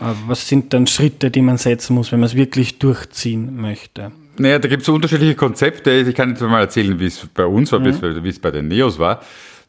Aber 0.00 0.16
was 0.26 0.48
sind 0.48 0.72
dann 0.72 0.86
Schritte, 0.86 1.30
die 1.30 1.42
man 1.42 1.58
setzen 1.58 1.94
muss, 1.94 2.10
wenn 2.10 2.20
man 2.20 2.26
es 2.26 2.34
wirklich 2.34 2.78
durchziehen 2.78 3.60
möchte? 3.60 4.10
Naja, 4.38 4.58
da 4.58 4.68
gibt 4.68 4.82
es 4.82 4.88
unterschiedliche 4.88 5.34
Konzepte. 5.34 5.90
Ich 5.90 6.14
kann 6.14 6.30
jetzt 6.30 6.40
mal 6.40 6.60
erzählen, 6.60 6.98
wie 6.98 7.06
es 7.06 7.26
bei 7.34 7.44
uns 7.44 7.72
war, 7.72 7.80
mhm. 7.80 8.24
wie 8.24 8.28
es 8.28 8.38
bei 8.38 8.50
den 8.50 8.68
Neos 8.68 8.98
war. 8.98 9.20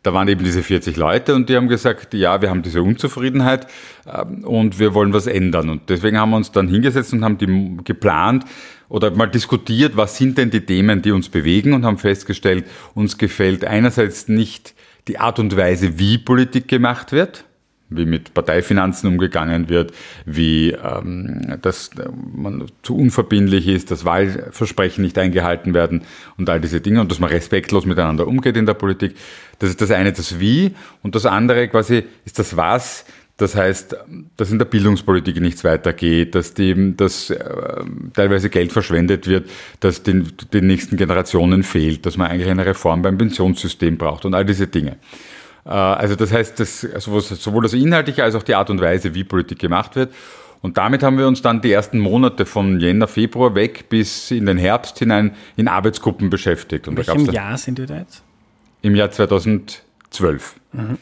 Da 0.04 0.14
waren 0.14 0.28
eben 0.28 0.44
diese 0.44 0.64
40 0.64 0.98
Leute 0.98 1.36
und 1.36 1.48
die 1.48 1.56
haben 1.56 1.68
gesagt, 1.68 2.16
ja, 2.16 2.42
wir 2.42 2.50
haben 2.50 2.64
diese 2.64 2.82
Unzufriedenheit 2.82 3.68
ähm, 4.12 4.44
und 4.44 4.80
wir 4.80 4.96
wollen 4.96 5.14
was 5.14 5.28
ändern. 5.28 5.70
Und 5.70 5.90
deswegen 5.90 6.18
haben 6.18 6.32
wir 6.32 6.38
uns 6.38 6.52
dann 6.52 6.68
hingesetzt 6.68 7.14
und 7.14 7.24
haben 7.24 7.38
die 7.38 7.78
geplant 7.84 8.46
oder 8.90 9.12
mal 9.12 9.28
diskutiert, 9.28 9.96
was 9.98 10.18
sind 10.18 10.40
denn 10.40 10.50
die 10.50 10.66
Themen, 10.66 11.04
die 11.04 11.12
uns 11.12 11.30
bewegen 11.30 11.74
und 11.74 11.86
haben 11.86 12.00
festgestellt, 12.00 12.66
uns 12.96 13.18
gefällt 13.20 13.64
einerseits 13.64 14.28
nicht 14.28 14.74
die 15.08 15.20
Art 15.20 15.38
und 15.38 15.56
Weise, 15.56 16.00
wie 16.00 16.18
Politik 16.18 16.68
gemacht 16.68 17.12
wird, 17.12 17.46
wie 17.92 18.06
mit 18.06 18.34
Parteifinanzen 18.34 19.10
umgegangen 19.10 19.70
wird, 19.70 19.92
wie 20.26 20.72
ähm, 20.72 21.58
dass 21.62 21.92
man 22.34 22.66
zu 22.82 22.96
unverbindlich 22.96 23.68
ist, 23.68 23.92
dass 23.92 24.06
Wahlversprechen 24.06 25.04
nicht 25.04 25.18
eingehalten 25.18 25.74
werden 25.74 26.04
und 26.38 26.50
all 26.50 26.60
diese 26.60 26.82
Dinge 26.82 27.02
und 27.02 27.12
dass 27.12 27.20
man 27.20 27.30
respektlos 27.30 27.86
miteinander 27.86 28.28
umgeht 28.28 28.58
in 28.58 28.66
der 28.66 28.74
Politik. 28.74 29.16
Das 29.60 29.70
ist 29.70 29.82
das 29.82 29.92
eine, 29.92 30.14
das 30.14 30.40
Wie 30.40 30.74
und 31.04 31.16
das 31.16 31.26
andere 31.26 31.68
quasi 31.68 32.04
ist 32.26 32.40
das 32.40 32.58
Was. 32.58 33.06
Das 33.38 33.56
heißt, 33.56 33.96
dass 34.38 34.52
in 34.52 34.60
der 34.60 34.66
Bildungspolitik 34.66 35.42
nichts 35.42 35.64
weitergeht, 35.64 36.36
dass, 36.36 36.54
die, 36.54 36.96
dass 36.96 37.32
äh, 37.32 37.44
teilweise 38.14 38.52
Geld 38.52 38.72
verschwendet 38.72 39.28
wird, 39.28 39.50
dass 39.80 40.04
den, 40.04 40.28
den 40.54 40.68
nächsten 40.68 40.96
Generationen 40.96 41.64
fehlt, 41.64 42.06
dass 42.06 42.18
man 42.18 42.30
eigentlich 42.30 42.50
eine 42.50 42.68
Reform 42.68 43.02
beim 43.02 43.18
Pensionssystem 43.18 43.98
braucht 43.98 44.26
und 44.26 44.36
all 44.36 44.46
diese 44.46 44.68
Dinge. 44.68 44.98
Äh, 45.66 45.70
also 45.70 46.16
das 46.16 46.32
heißt, 46.32 46.60
dass 46.60 46.88
also 46.94 47.20
sowohl 47.20 47.64
das 47.64 47.74
Inhaltliche 47.74 48.24
als 48.24 48.36
auch 48.36 48.44
die 48.44 48.56
Art 48.56 48.70
und 48.70 48.82
Weise, 48.82 49.14
wie 49.14 49.24
Politik 49.24 49.60
gemacht 49.60 49.96
wird. 49.96 50.14
Und 50.62 50.78
damit 50.78 51.02
haben 51.02 51.18
wir 51.18 51.28
uns 51.28 51.42
dann 51.42 51.62
die 51.62 51.72
ersten 51.72 51.98
Monate 51.98 52.46
von 52.46 52.80
Jänner, 52.80 53.08
Februar 53.08 53.56
weg 53.56 53.90
bis 53.90 54.30
in 54.30 54.46
den 54.46 54.58
Herbst 54.58 55.00
hinein 55.00 55.36
in 55.58 55.68
Arbeitsgruppen 55.68 56.30
beschäftigt. 56.30 56.88
Und 56.88 57.00
in 57.00 57.08
welchem 57.08 57.26
Jahr 57.32 57.58
sind 57.58 57.80
wir 57.80 57.88
da 57.88 57.98
jetzt? 57.98 58.24
Im 58.84 58.96
Jahr 58.96 59.10
2012. 59.10 60.56
Mhm. 60.74 60.98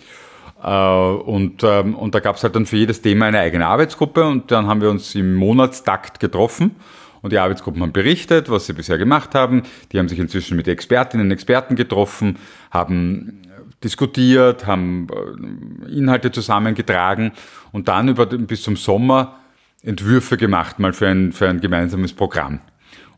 Und, 0.62 1.64
ähm, 1.64 1.96
und 1.96 2.16
da 2.16 2.20
gab 2.20 2.36
es 2.36 2.44
halt 2.44 2.56
dann 2.56 2.66
für 2.66 2.76
jedes 2.76 3.02
Thema 3.02 3.28
eine 3.28 3.40
eigene 3.40 3.66
Arbeitsgruppe 3.66 4.26
und 4.26 4.52
dann 4.52 4.68
haben 4.68 4.82
wir 4.82 4.90
uns 4.90 5.16
im 5.16 5.36
Monatstakt 5.36 6.20
getroffen 6.20 6.76
und 7.22 7.32
die 7.32 7.38
Arbeitsgruppen 7.38 7.82
haben 7.82 7.94
berichtet, 7.94 8.50
was 8.50 8.66
sie 8.66 8.74
bisher 8.74 8.98
gemacht 8.98 9.36
haben. 9.36 9.64
Die 9.92 10.00
haben 10.00 10.10
sich 10.10 10.20
inzwischen 10.20 10.58
mit 10.58 10.68
Expertinnen 10.68 11.28
und 11.28 11.32
Experten 11.32 11.78
getroffen, 11.78 12.38
haben 12.72 13.42
diskutiert, 13.84 14.68
haben 14.68 15.08
äh, 15.10 15.98
Inhalte 15.98 16.32
zusammengetragen 16.32 17.32
und 17.72 17.88
dann 17.88 18.10
über, 18.10 18.26
bis 18.26 18.64
zum 18.64 18.76
Sommer 18.76 19.36
Entwürfe 19.84 20.38
gemacht, 20.38 20.80
mal 20.80 20.94
für 20.94 21.08
ein, 21.08 21.32
für 21.32 21.48
ein 21.48 21.62
gemeinsames 21.62 22.14
Programm. 22.14 22.60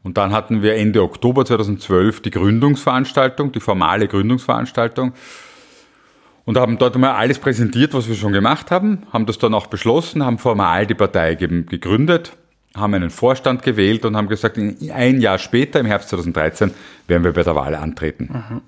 Und 0.03 0.18
dann 0.18 0.32
hatten 0.32 0.62
wir 0.62 0.75
Ende 0.75 1.03
Oktober 1.03 1.46
2012 1.46 2.22
die 2.22 2.32
Gründungsveranstaltung, 2.32 3.51
die 3.51 3.60
formale 3.60 4.08
Gründungsveranstaltung 4.08 5.13
und 6.46 6.58
haben 6.58 6.77
dort 6.77 6.96
einmal 6.96 7.12
alles 7.12 7.39
präsentiert, 7.39 7.94
was 7.94 8.08
wir 8.08 8.15
schon 8.15 8.34
gemacht 8.34 8.72
haben, 8.72 9.03
haben 9.13 9.25
das 9.25 9.38
dann 9.38 9.53
auch 9.53 9.68
beschlossen, 9.68 10.25
haben 10.25 10.38
formal 10.38 10.88
die 10.88 10.96
Partei 10.96 11.36
gegründet, 11.36 12.34
haben 12.75 12.94
einen 12.94 13.10
Vorstand 13.10 13.63
gewählt 13.63 14.06
und 14.06 14.15
haben 14.15 14.27
gesagt, 14.27 14.58
ein 14.58 15.22
Jahr 15.22 15.38
später, 15.38 15.80
im 15.80 15.86
Herbst 15.86 16.10
2013, 16.10 16.72
werden 17.08 17.24
wir 17.24 17.34
bei 17.34 17.44
der 17.44 17.56
Wahl 17.56 17.75
antreten. 17.75 18.30
Mhm. 18.32 18.62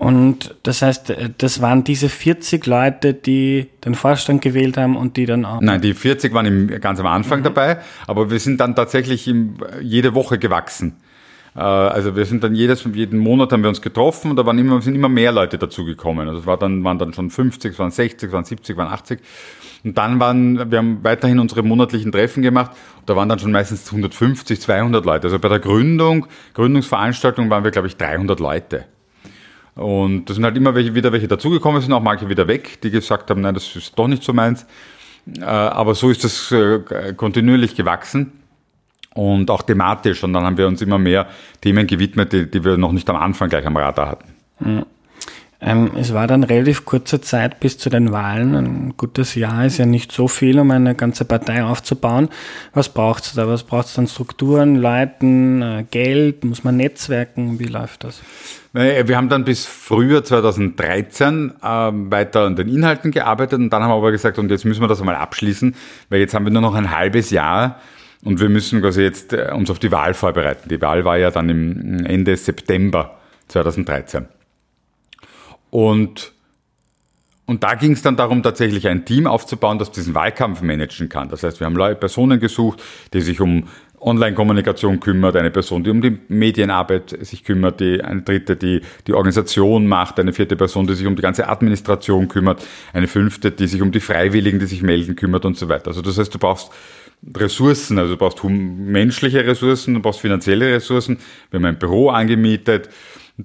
Und 0.00 0.54
das 0.62 0.80
heißt, 0.80 1.10
äh, 1.10 1.28
das 1.36 1.60
waren 1.60 1.84
diese 1.84 2.08
40 2.08 2.64
Leute, 2.64 3.12
die 3.12 3.66
den 3.84 3.94
Vorstand 3.94 4.40
gewählt 4.40 4.78
haben 4.78 4.96
und 4.96 5.18
die 5.18 5.26
dann 5.26 5.44
auch. 5.44 5.60
Nein, 5.60 5.82
die 5.82 5.92
40 5.92 6.32
waren 6.32 6.46
im, 6.46 6.80
ganz 6.80 6.98
am 7.00 7.06
Anfang 7.06 7.40
mhm. 7.40 7.44
dabei, 7.44 7.78
aber 8.06 8.30
wir 8.30 8.38
sind 8.40 8.60
dann 8.60 8.74
tatsächlich 8.74 9.28
im, 9.28 9.56
jede 9.82 10.14
Woche 10.14 10.38
gewachsen. 10.38 10.96
Äh, 11.54 11.60
also 11.60 12.16
wir 12.16 12.24
sind 12.24 12.42
dann 12.42 12.54
jedes, 12.54 12.82
jeden 12.94 13.18
Monat 13.18 13.52
haben 13.52 13.62
wir 13.62 13.68
uns 13.68 13.82
getroffen 13.82 14.30
und 14.30 14.38
da 14.38 14.46
waren 14.46 14.56
immer, 14.56 14.80
sind 14.80 14.94
immer 14.94 15.10
mehr 15.10 15.32
Leute 15.32 15.58
dazugekommen. 15.58 16.28
Also 16.28 16.40
es 16.40 16.46
war 16.46 16.56
dann, 16.56 16.82
waren 16.82 16.98
dann 16.98 17.12
schon 17.12 17.28
50, 17.28 17.72
es 17.72 17.78
waren 17.78 17.90
60, 17.90 18.28
es 18.28 18.32
waren 18.32 18.44
70, 18.44 18.70
es 18.70 18.76
waren 18.78 18.90
80. 18.90 19.20
Und 19.84 19.98
dann 19.98 20.18
waren, 20.18 20.70
wir 20.70 20.78
haben 20.78 21.04
weiterhin 21.04 21.38
unsere 21.38 21.62
monatlichen 21.62 22.10
Treffen 22.10 22.42
gemacht. 22.42 22.70
Da 23.04 23.16
waren 23.16 23.28
dann 23.28 23.38
schon 23.38 23.52
meistens 23.52 23.84
150, 23.84 24.62
200 24.62 25.04
Leute. 25.04 25.24
Also 25.24 25.38
bei 25.38 25.50
der 25.50 25.58
Gründung, 25.58 26.26
Gründungsveranstaltung 26.54 27.50
waren 27.50 27.64
wir, 27.64 27.70
glaube 27.70 27.88
ich, 27.88 27.98
300 27.98 28.40
Leute. 28.40 28.86
Und 29.80 30.26
da 30.26 30.34
sind 30.34 30.44
halt 30.44 30.58
immer 30.58 30.74
welche, 30.74 30.94
wieder 30.94 31.10
welche 31.10 31.26
dazugekommen, 31.26 31.80
sind 31.80 31.92
auch 31.94 32.02
manche 32.02 32.28
wieder 32.28 32.46
weg, 32.46 32.82
die 32.82 32.90
gesagt 32.90 33.30
haben, 33.30 33.40
nein, 33.40 33.54
das 33.54 33.74
ist 33.74 33.98
doch 33.98 34.08
nicht 34.08 34.22
so 34.22 34.34
meins. 34.34 34.66
Äh, 35.38 35.44
aber 35.44 35.94
so 35.94 36.10
ist 36.10 36.22
das 36.22 36.52
äh, 36.52 37.14
kontinuierlich 37.16 37.74
gewachsen 37.74 38.32
und 39.14 39.50
auch 39.50 39.62
thematisch. 39.62 40.22
Und 40.22 40.34
dann 40.34 40.44
haben 40.44 40.58
wir 40.58 40.66
uns 40.66 40.82
immer 40.82 40.98
mehr 40.98 41.28
Themen 41.62 41.86
gewidmet, 41.86 42.30
die, 42.30 42.50
die 42.50 42.62
wir 42.62 42.76
noch 42.76 42.92
nicht 42.92 43.08
am 43.08 43.16
Anfang 43.16 43.48
gleich 43.48 43.66
am 43.66 43.76
Radar 43.76 44.08
hatten. 44.10 44.34
Mhm. 44.58 44.84
Ähm, 45.62 45.90
es 45.96 46.14
war 46.14 46.26
dann 46.26 46.42
relativ 46.42 46.86
kurze 46.86 47.20
Zeit 47.20 47.60
bis 47.60 47.76
zu 47.76 47.90
den 47.90 48.12
Wahlen. 48.12 48.54
Ein 48.54 48.94
gutes 48.96 49.34
Jahr 49.34 49.66
ist 49.66 49.76
ja 49.76 49.84
nicht 49.84 50.10
so 50.10 50.26
viel, 50.26 50.58
um 50.58 50.70
eine 50.70 50.94
ganze 50.94 51.26
Partei 51.26 51.62
aufzubauen. 51.62 52.30
Was 52.72 52.88
braucht 52.88 53.24
es 53.24 53.34
da? 53.34 53.46
Was 53.46 53.64
braucht 53.64 53.86
es 53.86 53.94
dann? 53.94 54.06
Strukturen, 54.06 54.76
Leiten, 54.76 55.60
äh, 55.60 55.84
Geld? 55.90 56.44
Muss 56.44 56.64
man 56.64 56.76
netzwerken? 56.76 57.58
Wie 57.58 57.66
läuft 57.66 58.04
das? 58.04 58.22
Wir 58.72 59.16
haben 59.16 59.28
dann 59.28 59.44
bis 59.44 59.66
Frühjahr 59.66 60.22
2013 60.22 61.54
äh, 61.60 61.66
weiter 61.66 62.42
an 62.42 62.54
den 62.54 62.68
Inhalten 62.68 63.10
gearbeitet 63.10 63.58
und 63.58 63.70
dann 63.70 63.82
haben 63.82 63.90
wir 63.90 63.96
aber 63.96 64.12
gesagt, 64.12 64.38
und 64.38 64.48
jetzt 64.50 64.64
müssen 64.64 64.80
wir 64.80 64.86
das 64.86 65.00
einmal 65.00 65.16
abschließen, 65.16 65.74
weil 66.08 66.20
jetzt 66.20 66.34
haben 66.34 66.44
wir 66.44 66.52
nur 66.52 66.62
noch 66.62 66.74
ein 66.74 66.96
halbes 66.96 67.30
Jahr 67.30 67.80
und 68.22 68.40
wir 68.40 68.48
müssen 68.48 68.80
quasi 68.80 69.02
jetzt 69.02 69.32
äh, 69.32 69.50
uns 69.52 69.70
auf 69.70 69.80
die 69.80 69.90
Wahl 69.90 70.14
vorbereiten. 70.14 70.68
Die 70.68 70.80
Wahl 70.80 71.04
war 71.04 71.18
ja 71.18 71.30
dann 71.30 71.48
im 71.48 72.06
Ende 72.06 72.36
September 72.36 73.18
2013. 73.48 74.39
Und, 75.70 76.32
und 77.46 77.62
da 77.62 77.74
ging 77.74 77.92
es 77.92 78.02
dann 78.02 78.16
darum, 78.16 78.42
tatsächlich 78.42 78.88
ein 78.88 79.04
Team 79.04 79.26
aufzubauen, 79.26 79.78
das 79.78 79.90
diesen 79.90 80.14
Wahlkampf 80.14 80.62
managen 80.62 81.08
kann. 81.08 81.28
Das 81.28 81.42
heißt, 81.42 81.60
wir 81.60 81.66
haben 81.66 81.76
Leute, 81.76 81.98
Personen 81.98 82.40
gesucht, 82.40 82.82
die 83.12 83.20
sich 83.20 83.40
um 83.40 83.68
Online-Kommunikation 84.00 84.98
kümmert, 84.98 85.36
eine 85.36 85.50
Person, 85.50 85.84
die 85.84 85.90
um 85.90 86.00
die 86.00 86.18
Medienarbeit 86.28 87.16
sich 87.20 87.44
kümmert, 87.44 87.80
die, 87.80 88.02
eine 88.02 88.22
dritte, 88.22 88.56
die 88.56 88.80
die 89.06 89.12
Organisation 89.12 89.86
macht, 89.86 90.18
eine 90.18 90.32
vierte 90.32 90.56
Person, 90.56 90.86
die 90.86 90.94
sich 90.94 91.06
um 91.06 91.16
die 91.16 91.22
ganze 91.22 91.48
Administration 91.48 92.28
kümmert, 92.28 92.66
eine 92.92 93.06
fünfte, 93.06 93.50
die 93.50 93.66
sich 93.66 93.82
um 93.82 93.92
die 93.92 94.00
Freiwilligen, 94.00 94.58
die 94.58 94.66
sich 94.66 94.82
melden, 94.82 95.16
kümmert 95.16 95.44
und 95.44 95.58
so 95.58 95.68
weiter. 95.68 95.88
Also 95.88 96.00
das 96.00 96.16
heißt, 96.18 96.32
du 96.32 96.38
brauchst 96.38 96.70
Ressourcen, 97.36 97.98
also 97.98 98.14
du 98.14 98.18
brauchst 98.18 98.42
menschliche 98.42 99.46
Ressourcen, 99.46 99.94
du 99.94 100.00
brauchst 100.00 100.20
finanzielle 100.20 100.72
Ressourcen. 100.72 101.18
Wir 101.50 101.58
haben 101.58 101.66
ein 101.66 101.78
Büro 101.78 102.08
angemietet, 102.08 102.88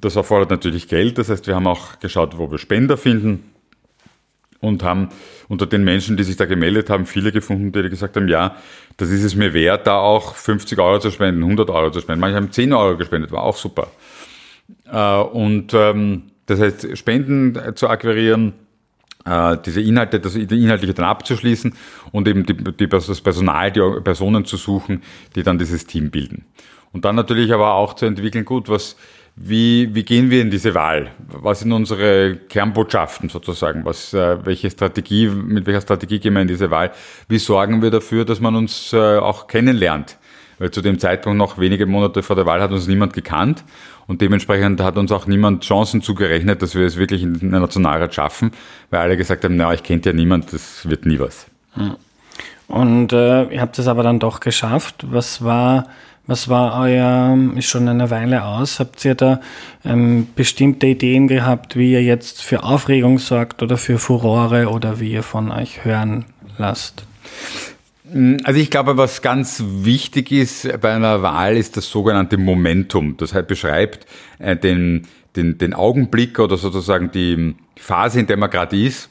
das 0.01 0.15
erfordert 0.15 0.49
natürlich 0.49 0.87
Geld. 0.87 1.17
Das 1.17 1.29
heißt, 1.29 1.47
wir 1.47 1.55
haben 1.55 1.67
auch 1.67 1.99
geschaut, 1.99 2.37
wo 2.37 2.51
wir 2.51 2.57
Spender 2.57 2.97
finden 2.97 3.51
und 4.59 4.83
haben 4.83 5.09
unter 5.47 5.65
den 5.65 5.83
Menschen, 5.83 6.17
die 6.17 6.23
sich 6.23 6.37
da 6.37 6.45
gemeldet 6.45 6.89
haben, 6.89 7.05
viele 7.05 7.31
gefunden, 7.31 7.71
die 7.71 7.89
gesagt 7.89 8.15
haben, 8.15 8.27
ja, 8.27 8.55
das 8.97 9.09
ist 9.09 9.23
es 9.23 9.35
mir 9.35 9.53
wert, 9.53 9.87
da 9.87 9.97
auch 9.97 10.35
50 10.35 10.79
Euro 10.79 10.99
zu 10.99 11.11
spenden, 11.11 11.43
100 11.43 11.69
Euro 11.69 11.91
zu 11.91 12.01
spenden. 12.01 12.21
Manche 12.21 12.37
haben 12.37 12.51
10 12.51 12.73
Euro 12.73 12.97
gespendet, 12.97 13.31
war 13.31 13.43
auch 13.43 13.57
super. 13.57 13.87
Äh, 14.91 15.21
und 15.21 15.73
ähm, 15.73 16.23
das 16.45 16.59
heißt, 16.59 16.97
Spenden 16.97 17.75
zu 17.75 17.87
akquirieren, 17.89 18.53
äh, 19.25 19.57
diese 19.65 19.81
Inhalte, 19.81 20.19
das 20.19 20.35
Inhaltliche 20.35 20.93
dann 20.93 21.05
abzuschließen 21.05 21.73
und 22.11 22.27
eben 22.27 22.45
die, 22.45 22.53
die, 22.53 22.87
das 22.87 23.21
Personal, 23.21 23.71
die 23.71 23.81
Personen 24.03 24.45
zu 24.45 24.57
suchen, 24.57 25.01
die 25.35 25.43
dann 25.43 25.57
dieses 25.57 25.85
Team 25.85 26.11
bilden. 26.11 26.45
Und 26.91 27.05
dann 27.05 27.15
natürlich 27.15 27.51
aber 27.53 27.73
auch 27.73 27.95
zu 27.95 28.05
entwickeln, 28.05 28.45
gut, 28.45 28.69
was, 28.69 28.95
wie, 29.37 29.93
wie 29.93 30.03
gehen 30.03 30.29
wir 30.29 30.41
in 30.41 30.49
diese 30.49 30.73
Wahl? 30.75 31.11
Was 31.27 31.59
sind 31.59 31.73
unsere 31.73 32.37
Kernbotschaften 32.37 33.27
sozusagen? 33.27 33.83
Was, 33.83 34.13
äh, 34.13 34.45
welche 34.45 34.69
Strategie, 34.71 35.27
mit 35.27 35.65
welcher 35.65 35.81
Strategie 35.81 36.19
gehen 36.19 36.33
wir 36.33 36.41
in 36.41 36.47
diese 36.47 36.71
Wahl? 36.71 36.91
Wie 37.27 37.37
sorgen 37.37 37.81
wir 37.81 37.91
dafür, 37.91 38.23
dass 38.23 38.39
man 38.39 38.55
uns 38.55 38.93
äh, 38.93 39.17
auch 39.17 39.47
kennenlernt? 39.47 40.17
Weil 40.57 40.71
zu 40.71 40.81
dem 40.81 40.99
Zeitpunkt 40.99 41.37
noch 41.37 41.57
wenige 41.57 41.85
Monate 41.85 42.23
vor 42.23 42.37
der 42.37 42.45
Wahl 42.45 42.61
hat 42.61 42.71
uns 42.71 42.87
niemand 42.87 43.11
gekannt 43.11 43.65
und 44.07 44.21
dementsprechend 44.21 44.79
hat 44.79 44.97
uns 44.97 45.11
auch 45.11 45.27
niemand 45.27 45.65
Chancen 45.65 46.01
zugerechnet, 46.01 46.61
dass 46.61 46.73
wir 46.75 46.85
es 46.85 46.95
wirklich 46.95 47.23
in 47.23 47.51
der 47.51 47.59
Nationalrat 47.59 48.15
schaffen, 48.15 48.51
weil 48.89 49.01
alle 49.01 49.17
gesagt 49.17 49.43
haben, 49.43 49.57
na, 49.57 49.73
ich 49.73 49.83
kennt 49.83 50.05
ja 50.05 50.13
niemand, 50.13 50.53
das 50.53 50.87
wird 50.87 51.05
nie 51.05 51.19
was. 51.19 51.47
Und 52.67 53.11
äh, 53.11 53.43
ihr 53.49 53.59
habt 53.59 53.77
es 53.79 53.87
aber 53.87 54.03
dann 54.03 54.19
doch 54.19 54.39
geschafft. 54.39 55.05
Was 55.09 55.43
war 55.43 55.87
was 56.27 56.49
war 56.49 56.81
euer, 56.81 57.37
ist 57.55 57.67
schon 57.67 57.87
eine 57.87 58.09
Weile 58.09 58.43
aus, 58.43 58.79
habt 58.79 59.03
ihr 59.05 59.15
da 59.15 59.39
ähm, 59.83 60.27
bestimmte 60.35 60.87
Ideen 60.87 61.27
gehabt, 61.27 61.75
wie 61.75 61.91
ihr 61.91 62.03
jetzt 62.03 62.41
für 62.41 62.63
Aufregung 62.63 63.19
sorgt 63.19 63.61
oder 63.61 63.77
für 63.77 63.99
Furore 63.99 64.69
oder 64.69 64.99
wie 64.99 65.11
ihr 65.11 65.23
von 65.23 65.51
euch 65.51 65.85
hören 65.85 66.25
lasst? 66.57 67.05
Also 68.43 68.59
ich 68.59 68.69
glaube, 68.69 68.97
was 68.97 69.21
ganz 69.21 69.63
wichtig 69.65 70.31
ist 70.31 70.79
bei 70.79 70.93
einer 70.93 71.21
Wahl, 71.21 71.57
ist 71.57 71.75
das 71.75 71.89
sogenannte 71.89 72.37
Momentum. 72.37 73.17
Das 73.17 73.33
halt 73.33 73.47
beschreibt 73.47 74.05
äh, 74.39 74.55
den, 74.55 75.07
den, 75.35 75.57
den 75.57 75.73
Augenblick 75.73 76.39
oder 76.39 76.55
sozusagen 76.55 77.11
die 77.11 77.55
Phase, 77.75 78.19
in 78.19 78.27
der 78.27 78.37
man 78.37 78.49
gerade 78.49 78.79
ist. 78.79 79.09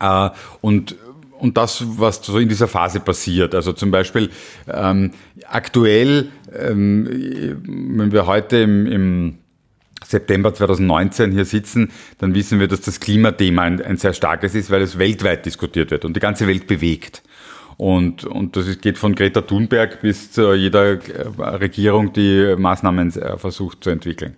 Äh, 0.00 0.30
und 0.60 0.96
und 1.40 1.56
das, 1.56 1.84
was 1.98 2.24
so 2.24 2.38
in 2.38 2.48
dieser 2.48 2.68
Phase 2.68 3.00
passiert. 3.00 3.54
Also 3.54 3.72
zum 3.72 3.90
Beispiel 3.90 4.30
ähm, 4.68 5.12
aktuell, 5.48 6.28
ähm, 6.56 7.06
wenn 7.96 8.12
wir 8.12 8.26
heute 8.26 8.58
im, 8.58 8.86
im 8.86 9.38
September 10.04 10.52
2019 10.52 11.32
hier 11.32 11.44
sitzen, 11.44 11.90
dann 12.18 12.34
wissen 12.34 12.58
wir, 12.58 12.68
dass 12.68 12.80
das 12.80 13.00
Klimathema 13.00 13.62
ein, 13.62 13.82
ein, 13.82 13.96
sehr 13.96 14.12
starkes 14.12 14.54
ist, 14.54 14.70
weil 14.70 14.82
es 14.82 14.98
weltweit 14.98 15.46
diskutiert 15.46 15.90
wird 15.90 16.04
und 16.04 16.14
die 16.16 16.20
ganze 16.20 16.46
Welt 16.46 16.66
bewegt. 16.66 17.22
Und, 17.76 18.24
und 18.24 18.56
das 18.56 18.80
geht 18.80 18.98
von 18.98 19.14
Greta 19.14 19.40
Thunberg 19.40 20.02
bis 20.02 20.32
zu 20.32 20.52
jeder 20.54 20.92
äh, 20.92 21.28
Regierung, 21.38 22.12
die 22.12 22.54
Maßnahmen 22.58 23.10
äh, 23.16 23.38
versucht 23.38 23.84
zu 23.84 23.90
entwickeln. 23.90 24.36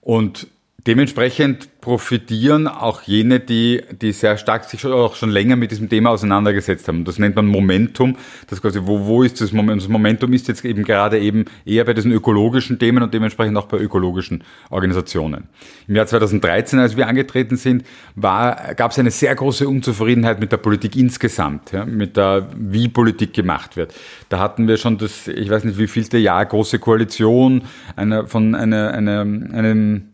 Und 0.00 0.46
Dementsprechend 0.86 1.80
profitieren 1.80 2.66
auch 2.66 3.02
jene, 3.02 3.38
die, 3.38 3.82
die 4.00 4.10
sehr 4.10 4.36
stark 4.36 4.64
sich 4.64 4.84
auch 4.84 5.14
schon 5.14 5.30
länger 5.30 5.54
mit 5.54 5.70
diesem 5.70 5.88
Thema 5.88 6.10
auseinandergesetzt 6.10 6.88
haben. 6.88 7.04
Das 7.04 7.20
nennt 7.20 7.36
man 7.36 7.46
Momentum. 7.46 8.16
Das 8.48 8.60
quasi, 8.60 8.80
wo, 8.82 9.06
wo 9.06 9.22
ist 9.22 9.40
das 9.40 9.52
Momentum? 9.52 9.78
Das 9.78 9.88
Momentum 9.88 10.32
ist 10.32 10.48
jetzt 10.48 10.64
eben 10.64 10.82
gerade 10.82 11.20
eben 11.20 11.44
eher 11.64 11.84
bei 11.84 11.94
diesen 11.94 12.10
ökologischen 12.10 12.80
Themen 12.80 13.00
und 13.02 13.14
dementsprechend 13.14 13.56
auch 13.58 13.66
bei 13.66 13.78
ökologischen 13.78 14.42
Organisationen. 14.70 15.44
Im 15.86 15.94
Jahr 15.94 16.06
2013, 16.06 16.80
als 16.80 16.96
wir 16.96 17.06
angetreten 17.06 17.56
sind, 17.56 17.84
war, 18.16 18.74
gab 18.74 18.90
es 18.90 18.98
eine 18.98 19.12
sehr 19.12 19.36
große 19.36 19.68
Unzufriedenheit 19.68 20.40
mit 20.40 20.50
der 20.50 20.56
Politik 20.56 20.96
insgesamt, 20.96 21.70
ja, 21.70 21.84
mit 21.84 22.16
der, 22.16 22.48
wie 22.56 22.88
Politik 22.88 23.34
gemacht 23.34 23.76
wird. 23.76 23.94
Da 24.28 24.40
hatten 24.40 24.66
wir 24.66 24.78
schon 24.78 24.98
das, 24.98 25.28
ich 25.28 25.48
weiß 25.48 25.62
nicht 25.62 25.78
wie 25.78 25.86
vielte 25.86 26.18
Jahr, 26.18 26.44
große 26.44 26.80
Koalition, 26.80 27.62
einer, 27.94 28.26
von 28.26 28.56
einer, 28.56 28.92
einer, 28.92 29.20
einem, 29.20 30.11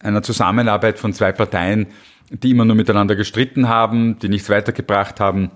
einer 0.00 0.22
Zusammenarbeit 0.22 0.98
von 0.98 1.12
zwei 1.12 1.32
Parteien, 1.32 1.86
die 2.30 2.50
immer 2.50 2.64
nur 2.64 2.76
miteinander 2.76 3.16
gestritten 3.16 3.68
haben, 3.68 4.18
die 4.18 4.28
nichts 4.28 4.50
weitergebracht 4.50 5.20
haben. 5.20 5.50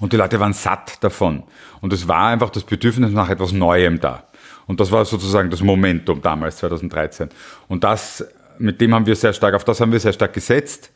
Und 0.00 0.12
die 0.12 0.16
Leute 0.16 0.40
waren 0.40 0.52
satt 0.52 1.02
davon. 1.02 1.44
Und 1.80 1.92
es 1.92 2.08
war 2.08 2.28
einfach 2.28 2.50
das 2.50 2.64
Bedürfnis 2.64 3.12
nach 3.12 3.28
etwas 3.28 3.52
Neuem 3.52 4.00
da. 4.00 4.24
Und 4.66 4.80
das 4.80 4.90
war 4.90 5.04
sozusagen 5.04 5.50
das 5.50 5.62
Momentum 5.62 6.22
damals, 6.22 6.58
2013. 6.58 7.28
Und 7.68 7.84
das, 7.84 8.24
mit 8.58 8.80
dem 8.80 8.94
haben 8.94 9.06
wir 9.06 9.16
sehr 9.16 9.32
stark, 9.32 9.54
auf 9.54 9.64
das 9.64 9.80
haben 9.80 9.92
wir 9.92 10.00
sehr 10.00 10.12
stark 10.12 10.32
gesetzt. 10.32 10.92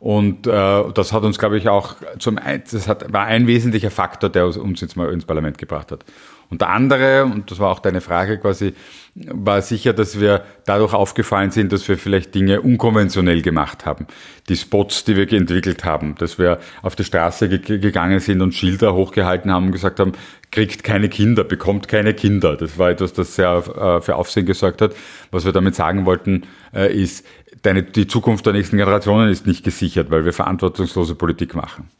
Und 0.00 0.46
äh, 0.46 0.84
das 0.94 1.12
hat 1.12 1.24
uns, 1.24 1.38
glaube 1.38 1.58
ich, 1.58 1.68
auch 1.68 1.96
zum, 2.20 2.38
das 2.70 2.86
hat, 2.86 3.12
war 3.12 3.26
ein 3.26 3.48
wesentlicher 3.48 3.90
Faktor, 3.90 4.30
der 4.30 4.46
uns 4.46 4.80
jetzt 4.80 4.96
mal 4.96 5.12
ins 5.12 5.24
Parlament 5.24 5.58
gebracht 5.58 5.90
hat. 5.90 6.04
Und 6.50 6.62
der 6.62 6.70
andere, 6.70 7.24
und 7.24 7.50
das 7.50 7.58
war 7.58 7.70
auch 7.70 7.80
deine 7.80 8.00
Frage 8.00 8.38
quasi, 8.38 8.72
war 9.14 9.60
sicher, 9.60 9.92
dass 9.92 10.18
wir 10.18 10.44
dadurch 10.64 10.94
aufgefallen 10.94 11.50
sind, 11.50 11.72
dass 11.72 11.86
wir 11.88 11.98
vielleicht 11.98 12.34
Dinge 12.34 12.62
unkonventionell 12.62 13.42
gemacht 13.42 13.84
haben. 13.84 14.06
Die 14.48 14.56
Spots, 14.56 15.04
die 15.04 15.16
wir 15.16 15.30
entwickelt 15.30 15.84
haben, 15.84 16.14
dass 16.18 16.38
wir 16.38 16.58
auf 16.82 16.96
die 16.96 17.04
Straße 17.04 17.48
ge 17.48 17.78
gegangen 17.78 18.20
sind 18.20 18.40
und 18.40 18.54
Schilder 18.54 18.94
hochgehalten 18.94 19.52
haben 19.52 19.66
und 19.66 19.72
gesagt 19.72 20.00
haben, 20.00 20.12
kriegt 20.50 20.84
keine 20.84 21.08
Kinder, 21.08 21.44
bekommt 21.44 21.88
keine 21.88 22.14
Kinder. 22.14 22.56
Das 22.56 22.78
war 22.78 22.90
etwas, 22.90 23.12
das 23.12 23.34
sehr 23.34 23.56
äh, 23.76 24.00
für 24.00 24.16
Aufsehen 24.16 24.46
gesorgt 24.46 24.80
hat. 24.80 24.94
Was 25.30 25.44
wir 25.44 25.52
damit 25.52 25.74
sagen 25.74 26.06
wollten, 26.06 26.44
äh, 26.74 26.92
ist, 26.94 27.26
deine, 27.62 27.82
die 27.82 28.06
Zukunft 28.06 28.46
der 28.46 28.52
nächsten 28.54 28.76
Generationen 28.76 29.30
ist 29.30 29.46
nicht 29.46 29.64
gesichert, 29.64 30.10
weil 30.10 30.24
wir 30.24 30.32
verantwortungslose 30.32 31.14
Politik 31.14 31.54
machen. 31.54 31.90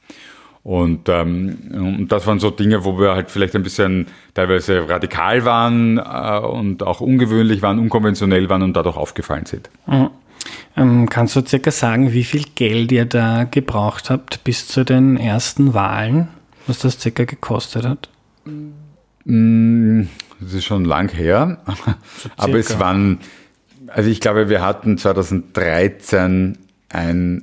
Und, 0.63 1.09
ähm, 1.09 1.59
und 1.73 2.09
das 2.09 2.27
waren 2.27 2.41
so 2.41 2.51
Dinge, 2.51 2.85
wo 2.85 2.99
wir 2.99 3.15
halt 3.15 3.31
vielleicht 3.31 3.57
ein 3.57 3.63
bisschen 3.63 4.07
teilweise 4.35 4.89
radikal 4.89 5.45
waren 5.45 5.99
äh, 5.99 6.41
und 6.41 6.83
auch 6.83 7.01
ungewöhnlich 7.01 7.63
waren, 7.63 7.79
unkonventionell 7.79 8.49
waren 8.49 8.63
und 8.63 8.75
dadurch 8.75 8.97
aufgefallen 8.97 9.47
sind. 9.47 9.71
Mhm. 9.87 10.11
Ähm, 10.77 11.09
kannst 11.09 11.35
du 11.37 11.45
circa 11.45 11.71
sagen, 11.71 12.13
wie 12.13 12.25
viel 12.25 12.45
Geld 12.55 12.93
ihr 12.93 13.05
da 13.05 13.45
gebraucht 13.45 14.11
habt 14.11 14.45
bis 14.45 14.69
zu 14.69 14.85
den 14.85 15.17
ersten 15.17 15.75
Wahlen, 15.75 16.29
was 16.67 16.79
das 16.79 17.01
circa 17.01 17.25
gekostet 17.25 17.85
hat? 17.85 18.09
Mm, 19.25 20.03
das 20.41 20.55
ist 20.55 20.65
schon 20.65 20.85
lang 20.85 21.13
her, 21.13 21.59
so 22.17 22.31
aber 22.37 22.59
es 22.59 22.79
waren, 22.79 23.19
also 23.89 24.09
ich 24.09 24.21
glaube, 24.21 24.49
wir 24.49 24.63
hatten 24.63 24.99
2013 24.99 26.59
ein 26.91 27.43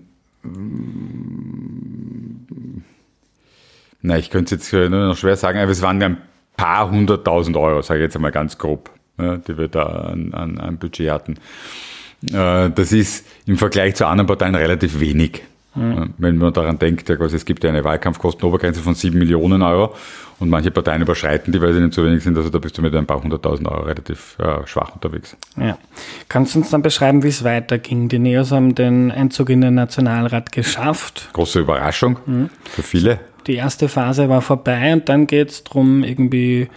na, 4.05 4.17
ich 4.17 4.29
könnte 4.29 4.55
es 4.55 4.71
jetzt 4.71 4.73
nur 4.73 5.07
noch 5.07 5.17
schwer 5.17 5.35
sagen, 5.35 5.59
aber 5.59 5.71
es 5.71 5.81
waren 5.81 6.01
ein 6.01 6.17
paar 6.55 6.89
hunderttausend 6.89 7.57
Euro, 7.57 7.81
sage 7.81 8.01
ich 8.01 8.03
jetzt 8.03 8.15
einmal 8.15 8.31
ganz 8.31 8.57
grob, 8.57 8.89
ja, 9.17 9.37
die 9.37 9.57
wir 9.57 9.67
da 9.67 9.83
an, 9.83 10.33
an, 10.33 10.57
an 10.59 10.77
Budget 10.77 11.11
hatten. 11.11 11.37
Äh, 12.31 12.69
das 12.69 12.91
ist 12.91 13.25
im 13.45 13.57
Vergleich 13.57 13.95
zu 13.95 14.05
anderen 14.05 14.27
Parteien 14.27 14.55
relativ 14.55 14.99
wenig. 14.99 15.43
Mhm. 15.73 16.13
Wenn 16.17 16.37
man 16.37 16.53
daran 16.53 16.79
denkt, 16.79 17.09
es 17.09 17.45
gibt 17.45 17.63
ja 17.65 17.69
eine 17.69 17.83
Wahlkampfkostenobergrenze 17.83 18.81
von 18.81 18.95
sieben 18.95 19.19
Millionen 19.19 19.61
Euro 19.61 19.93
und 20.39 20.49
manche 20.49 20.71
Parteien 20.71 21.01
überschreiten 21.01 21.51
die, 21.51 21.61
weil 21.61 21.73
sie 21.73 21.81
nicht 21.81 21.93
zu 21.93 22.05
wenig 22.05 22.23
sind. 22.23 22.37
Also 22.37 22.49
da 22.49 22.59
bist 22.59 22.77
du 22.77 22.81
mit 22.81 22.95
ein 22.95 23.05
paar 23.05 23.21
hunderttausend 23.21 23.67
Euro 23.67 23.81
relativ 23.81 24.37
äh, 24.39 24.65
schwach 24.67 24.93
unterwegs. 24.93 25.35
Ja. 25.57 25.77
Kannst 26.29 26.55
du 26.55 26.59
uns 26.59 26.69
dann 26.69 26.81
beschreiben, 26.81 27.23
wie 27.23 27.27
es 27.27 27.43
weiterging? 27.43 28.07
Die 28.07 28.19
Neos 28.19 28.51
haben 28.51 28.73
den 28.73 29.11
Einzug 29.11 29.49
in 29.49 29.59
den 29.59 29.73
Nationalrat 29.73 30.53
geschafft. 30.53 31.29
Große 31.33 31.59
Überraschung 31.59 32.19
mhm. 32.25 32.49
für 32.63 32.83
viele 32.83 33.19
die 33.47 33.55
erste 33.55 33.89
Phase 33.89 34.29
war 34.29 34.41
vorbei 34.41 34.93
und 34.93 35.09
dann 35.09 35.27
geht 35.27 35.49
es 35.49 35.63
darum, 35.63 36.03
irgendwie 36.03 36.67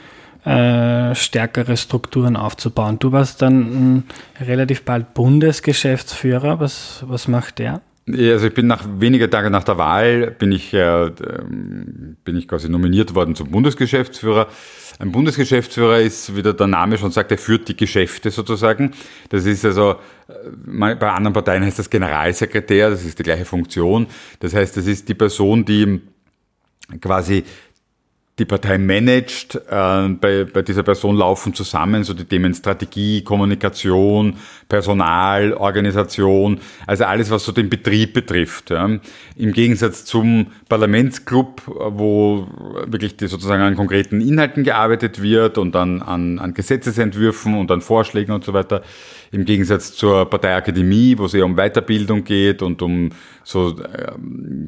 äh, 0.45 1.15
stärkere 1.15 1.77
Strukturen 1.77 2.37
aufzubauen. 2.37 2.99
Du 2.99 3.13
warst 3.13 3.43
dann 3.43 4.05
äh, 4.39 4.45
relativ 4.45 4.83
bald 4.83 5.13
Bundesgeschäftsführer. 5.15 6.61
Was, 6.61 7.05
was 7.07 7.29
macht 7.29 7.59
der? 7.59 7.83
Ja, 8.07 8.33
also 8.33 8.47
ich 8.47 8.55
bin 8.55 8.67
nach 8.67 8.85
wenige 8.99 9.29
Tage 9.29 9.51
nach 9.51 9.65
der 9.65 9.77
Wahl 9.77 10.31
bin 10.31 10.53
ich, 10.53 10.73
äh, 10.73 11.11
bin 12.25 12.37
ich 12.37 12.49
quasi 12.49 12.69
nominiert 12.71 13.15
worden 13.15 13.35
zum 13.35 13.51
Bundesgeschäftsführer. 13.51 14.47
Ein 14.99 15.13
Bundesgeschäftsführer 15.13 16.01
ist, 16.01 16.35
wie 16.35 16.43
der 16.43 16.67
Name 16.67 16.97
schon 16.97 17.11
sagt, 17.11 17.31
er 17.31 17.39
führt 17.39 17.69
die 17.69 17.77
Geschäfte 17.77 18.31
sozusagen. 18.31 18.93
Das 19.29 19.45
ist 19.45 19.65
also, 19.65 19.97
äh, 20.29 20.95
bei 20.95 21.11
anderen 21.11 21.35
Parteien 21.35 21.63
heißt 21.63 21.79
das 21.79 21.91
Generalsekretär, 21.91 22.91
das 22.91 23.05
ist 23.05 23.19
die 23.19 23.23
gleiche 23.23 23.45
Funktion. 23.45 24.07
Das 24.41 24.55
heißt, 24.55 24.77
das 24.79 24.87
ist 24.87 25.09
die 25.09 25.15
Person, 25.15 25.67
die 25.67 26.01
quasi 27.01 27.45
die 28.39 28.45
Partei 28.45 28.79
managt. 28.79 29.57
Äh, 29.69 30.09
bei, 30.09 30.45
bei 30.45 30.63
dieser 30.63 30.83
Person 30.83 31.17
laufen 31.17 31.55
zusammen 31.55 32.05
so 32.05 32.15
die 32.15 32.25
Themen 32.25 32.55
Strategie, 32.55 33.23
Kommunikation, 33.23 34.37
Personal, 34.69 35.55
Organisation, 35.55 36.61
also 36.87 37.05
alles, 37.05 37.31
was 37.31 37.45
so 37.45 37.53
den 37.53 37.69
Betrieb 37.69 38.15
betrifft. 38.15 38.71
Ja. 38.71 38.89
Im 39.37 39.53
Gegensatz 39.53 40.05
zum 40.05 40.53
Parlamentsclub, 40.69 41.63
wo 41.67 42.47
wirklich 42.87 43.17
die, 43.17 43.27
sozusagen 43.27 43.63
an 43.63 43.77
konkreten 43.77 44.21
Inhalten 44.21 44.63
gearbeitet 44.65 45.21
wird 45.21 45.59
und 45.59 45.75
dann 45.75 46.03
an, 46.03 46.39
an 46.39 46.55
Gesetzesentwürfen 46.55 47.57
und 47.57 47.71
an 47.71 47.81
Vorschlägen 47.81 48.33
und 48.33 48.45
so 48.45 48.53
weiter. 48.53 48.83
Im 49.31 49.45
Gegensatz 49.45 49.95
zur 49.95 50.25
Parteiakademie, 50.29 51.19
wo 51.19 51.27
es 51.27 51.35
eher 51.35 51.45
um 51.45 51.57
Weiterbildung 51.57 52.25
geht 52.25 52.63
und 52.63 52.81
um 52.83 53.11
so 53.45 53.79
äh, 53.79 54.13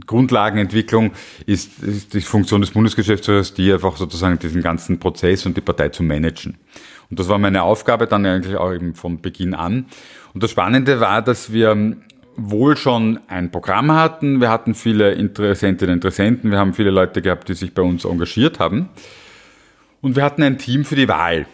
Grundlagenentwicklung, 0.06 1.12
ist, 1.46 1.82
ist 1.82 2.14
die 2.14 2.20
Funktion 2.20 2.60
des 2.60 2.70
Bundesgeschäftsführers 2.70 3.54
die 3.54 3.72
einfach 3.72 3.96
sozusagen 3.96 4.38
diesen 4.38 4.62
ganzen 4.62 4.98
Prozess 4.98 5.46
und 5.46 5.56
die 5.56 5.60
Partei 5.60 5.88
zu 5.88 6.02
managen. 6.02 6.58
Und 7.10 7.18
das 7.18 7.28
war 7.28 7.38
meine 7.38 7.62
Aufgabe 7.62 8.06
dann 8.06 8.24
eigentlich 8.24 8.56
auch 8.56 8.72
eben 8.72 8.94
von 8.94 9.20
Beginn 9.20 9.54
an. 9.54 9.86
Und 10.32 10.42
das 10.42 10.50
Spannende 10.52 11.00
war, 11.00 11.22
dass 11.22 11.52
wir 11.52 11.96
wohl 12.36 12.76
schon 12.76 13.18
ein 13.28 13.50
Programm 13.50 13.92
hatten. 13.92 14.40
Wir 14.40 14.50
hatten 14.50 14.74
viele 14.74 15.12
Interessentinnen 15.12 15.94
und 15.94 15.98
Interessenten. 15.98 16.50
Wir 16.50 16.58
haben 16.58 16.72
viele 16.72 16.90
Leute 16.90 17.20
gehabt, 17.22 17.48
die 17.48 17.54
sich 17.54 17.74
bei 17.74 17.82
uns 17.82 18.04
engagiert 18.04 18.58
haben. 18.58 18.88
Und 20.00 20.16
wir 20.16 20.24
hatten 20.24 20.42
ein 20.42 20.58
Team 20.58 20.84
für 20.84 20.96
die 20.96 21.08
Wahl. 21.08 21.46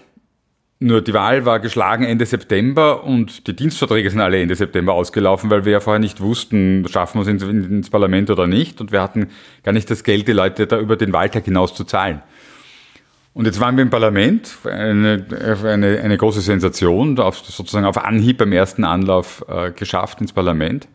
Nur 0.78 1.00
die 1.00 1.14
Wahl 1.14 1.46
war 1.46 1.58
geschlagen 1.58 2.04
Ende 2.04 2.26
September 2.26 3.02
und 3.02 3.46
die 3.46 3.56
Dienstverträge 3.56 4.10
sind 4.10 4.20
alle 4.20 4.42
Ende 4.42 4.54
September 4.54 4.92
ausgelaufen, 4.92 5.48
weil 5.48 5.64
wir 5.64 5.72
ja 5.72 5.80
vorher 5.80 6.00
nicht 6.00 6.20
wussten, 6.20 6.86
schaffen 6.86 7.24
wir 7.24 7.34
es 7.34 7.42
ins 7.42 7.88
Parlament 7.88 8.28
oder 8.28 8.46
nicht. 8.46 8.80
Und 8.82 8.92
wir 8.92 9.00
hatten 9.00 9.28
gar 9.62 9.72
nicht 9.72 9.90
das 9.90 10.04
Geld, 10.04 10.28
die 10.28 10.32
Leute 10.32 10.66
da 10.66 10.78
über 10.78 10.96
den 10.96 11.14
Wahltag 11.14 11.46
hinaus 11.46 11.74
zu 11.74 11.84
zahlen. 11.84 12.20
Und 13.32 13.46
jetzt 13.46 13.58
waren 13.58 13.76
wir 13.76 13.82
im 13.82 13.90
Parlament, 13.90 14.50
eine, 14.64 15.24
eine, 15.64 16.00
eine 16.00 16.16
große 16.16 16.42
Sensation, 16.42 17.16
sozusagen 17.16 17.86
auf 17.86 18.02
Anhieb 18.02 18.38
beim 18.38 18.52
ersten 18.52 18.84
Anlauf 18.84 19.44
äh, 19.48 19.72
geschafft 19.72 20.20
ins 20.20 20.32
Parlament. 20.34 20.88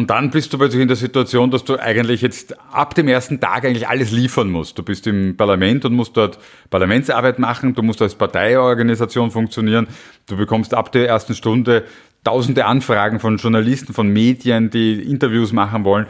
Und 0.00 0.08
dann 0.08 0.30
bist 0.30 0.50
du 0.50 0.56
plötzlich 0.56 0.80
in 0.80 0.88
der 0.88 0.96
Situation, 0.96 1.50
dass 1.50 1.62
du 1.62 1.78
eigentlich 1.78 2.22
jetzt 2.22 2.58
ab 2.72 2.94
dem 2.94 3.06
ersten 3.06 3.38
Tag 3.38 3.66
eigentlich 3.66 3.86
alles 3.86 4.10
liefern 4.10 4.48
musst. 4.48 4.78
Du 4.78 4.82
bist 4.82 5.06
im 5.06 5.36
Parlament 5.36 5.84
und 5.84 5.92
musst 5.92 6.16
dort 6.16 6.38
Parlamentsarbeit 6.70 7.38
machen, 7.38 7.74
du 7.74 7.82
musst 7.82 8.00
als 8.00 8.14
Parteiorganisation 8.14 9.30
funktionieren, 9.30 9.88
du 10.26 10.38
bekommst 10.38 10.72
ab 10.72 10.90
der 10.90 11.06
ersten 11.06 11.34
Stunde 11.34 11.84
tausende 12.24 12.64
Anfragen 12.64 13.20
von 13.20 13.36
Journalisten, 13.36 13.92
von 13.92 14.08
Medien, 14.08 14.70
die 14.70 15.02
Interviews 15.02 15.52
machen 15.52 15.84
wollen. 15.84 16.06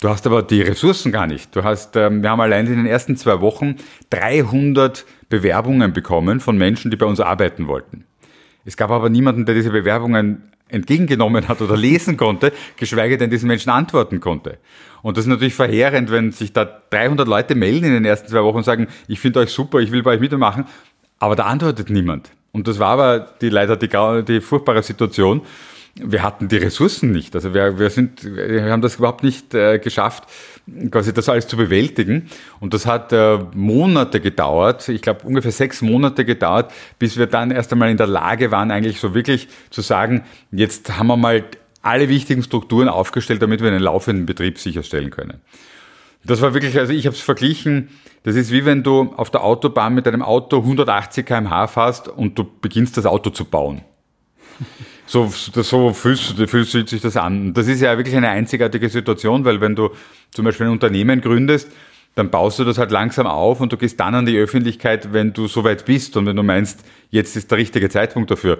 Du 0.00 0.08
hast 0.08 0.24
aber 0.24 0.44
die 0.44 0.62
Ressourcen 0.62 1.10
gar 1.10 1.26
nicht. 1.26 1.56
Du 1.56 1.64
hast, 1.64 1.96
ähm, 1.96 2.22
wir 2.22 2.30
haben 2.30 2.40
allein 2.40 2.68
in 2.68 2.76
den 2.76 2.86
ersten 2.86 3.16
zwei 3.16 3.40
Wochen 3.40 3.74
300 4.10 5.04
Bewerbungen 5.28 5.92
bekommen 5.92 6.38
von 6.38 6.56
Menschen, 6.56 6.92
die 6.92 6.96
bei 6.96 7.06
uns 7.06 7.18
arbeiten 7.18 7.66
wollten. 7.66 8.04
Es 8.64 8.76
gab 8.76 8.92
aber 8.92 9.10
niemanden, 9.10 9.46
der 9.46 9.56
diese 9.56 9.70
Bewerbungen 9.70 10.51
entgegengenommen 10.72 11.48
hat 11.48 11.60
oder 11.60 11.76
lesen 11.76 12.16
konnte, 12.16 12.52
geschweige 12.76 13.18
denn 13.18 13.30
diesen 13.30 13.48
Menschen 13.48 13.70
antworten 13.70 14.20
konnte. 14.20 14.58
Und 15.02 15.16
das 15.16 15.24
ist 15.24 15.28
natürlich 15.28 15.54
verheerend, 15.54 16.10
wenn 16.10 16.32
sich 16.32 16.52
da 16.52 16.64
300 16.64 17.26
Leute 17.26 17.54
melden 17.54 17.86
in 17.86 17.92
den 17.92 18.04
ersten 18.04 18.28
zwei 18.28 18.42
Wochen 18.42 18.58
und 18.58 18.64
sagen, 18.64 18.88
ich 19.08 19.20
finde 19.20 19.40
euch 19.40 19.50
super, 19.50 19.80
ich 19.80 19.90
will 19.90 20.02
bei 20.02 20.12
euch 20.12 20.20
mitmachen, 20.20 20.64
aber 21.18 21.36
da 21.36 21.44
antwortet 21.44 21.90
niemand. 21.90 22.30
Und 22.52 22.68
das 22.68 22.78
war 22.78 22.90
aber 22.90 23.20
die, 23.40 23.48
leider 23.48 23.76
die, 23.76 23.88
die 24.24 24.40
furchtbare 24.40 24.82
Situation. 24.82 25.42
Wir 25.94 26.22
hatten 26.22 26.48
die 26.48 26.56
Ressourcen 26.56 27.12
nicht. 27.12 27.34
Also 27.34 27.52
wir, 27.52 27.78
wir, 27.78 27.90
sind, 27.90 28.24
wir 28.24 28.64
haben 28.70 28.82
das 28.82 28.96
überhaupt 28.96 29.22
nicht 29.22 29.54
äh, 29.54 29.78
geschafft, 29.78 30.24
quasi 30.90 31.12
das 31.12 31.28
alles 31.28 31.46
zu 31.46 31.56
bewältigen. 31.56 32.28
Und 32.60 32.74
das 32.74 32.86
hat 32.86 33.12
äh, 33.12 33.38
Monate 33.54 34.20
gedauert, 34.20 34.88
ich 34.88 35.02
glaube 35.02 35.26
ungefähr 35.26 35.52
sechs 35.52 35.82
Monate 35.82 36.24
gedauert, 36.24 36.72
bis 36.98 37.16
wir 37.16 37.26
dann 37.26 37.50
erst 37.50 37.72
einmal 37.72 37.90
in 37.90 37.96
der 37.96 38.06
Lage 38.06 38.50
waren, 38.50 38.70
eigentlich 38.70 39.00
so 39.00 39.14
wirklich 39.14 39.48
zu 39.70 39.80
sagen, 39.80 40.24
jetzt 40.50 40.96
haben 40.96 41.08
wir 41.08 41.16
mal 41.16 41.44
alle 41.82 42.08
wichtigen 42.08 42.42
Strukturen 42.42 42.88
aufgestellt, 42.88 43.42
damit 43.42 43.60
wir 43.60 43.68
einen 43.68 43.82
laufenden 43.82 44.26
Betrieb 44.26 44.58
sicherstellen 44.58 45.10
können. 45.10 45.40
Das 46.24 46.40
war 46.40 46.54
wirklich, 46.54 46.78
also 46.78 46.92
ich 46.92 47.06
habe 47.06 47.16
es 47.16 47.22
verglichen, 47.22 47.88
das 48.22 48.36
ist 48.36 48.52
wie 48.52 48.64
wenn 48.64 48.84
du 48.84 49.12
auf 49.16 49.30
der 49.30 49.42
Autobahn 49.42 49.94
mit 49.94 50.06
einem 50.06 50.22
Auto 50.22 50.58
180 50.58 51.26
km/h 51.26 51.66
fährst 51.66 52.08
und 52.08 52.38
du 52.38 52.44
beginnst 52.60 52.96
das 52.96 53.06
Auto 53.06 53.30
zu 53.30 53.44
bauen. 53.44 53.82
So, 55.06 55.26
so 55.28 55.92
fühlst, 55.92 56.34
fühlst 56.48 56.72
sich 56.88 57.00
das 57.00 57.16
an. 57.16 57.54
Das 57.54 57.66
ist 57.66 57.80
ja 57.80 57.96
wirklich 57.96 58.16
eine 58.16 58.28
einzigartige 58.28 58.88
Situation, 58.88 59.44
weil 59.44 59.60
wenn 59.60 59.74
du 59.74 59.90
zum 60.30 60.44
Beispiel 60.44 60.66
ein 60.66 60.72
Unternehmen 60.72 61.20
gründest, 61.20 61.70
dann 62.14 62.30
baust 62.30 62.58
du 62.58 62.64
das 62.64 62.78
halt 62.78 62.90
langsam 62.90 63.26
auf 63.26 63.60
und 63.60 63.72
du 63.72 63.76
gehst 63.76 63.98
dann 63.98 64.14
an 64.14 64.26
die 64.26 64.38
Öffentlichkeit, 64.38 65.12
wenn 65.12 65.32
du 65.32 65.48
soweit 65.48 65.84
bist 65.84 66.16
und 66.16 66.26
wenn 66.26 66.36
du 66.36 66.42
meinst, 66.42 66.84
jetzt 67.10 67.36
ist 67.36 67.50
der 67.50 67.58
richtige 67.58 67.88
Zeitpunkt 67.88 68.30
dafür. 68.30 68.58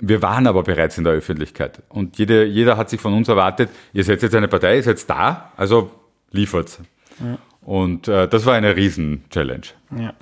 Wir 0.00 0.22
waren 0.22 0.46
aber 0.46 0.62
bereits 0.62 0.98
in 0.98 1.04
der 1.04 1.14
Öffentlichkeit 1.14 1.82
und 1.88 2.18
jede, 2.18 2.44
jeder 2.44 2.76
hat 2.76 2.90
sich 2.90 3.00
von 3.00 3.14
uns 3.14 3.28
erwartet, 3.28 3.70
ihr 3.92 4.04
seid 4.04 4.22
jetzt 4.22 4.34
eine 4.34 4.48
Partei, 4.48 4.76
ihr 4.76 4.82
seid 4.82 5.08
da, 5.08 5.52
also 5.56 5.90
liefert. 6.30 6.78
Ja. 7.20 7.38
Und 7.68 8.08
äh, 8.08 8.26
das 8.26 8.46
war 8.46 8.54
eine 8.54 8.76
Riesen-Challenge. 8.76 9.66
Ja. 9.94 10.14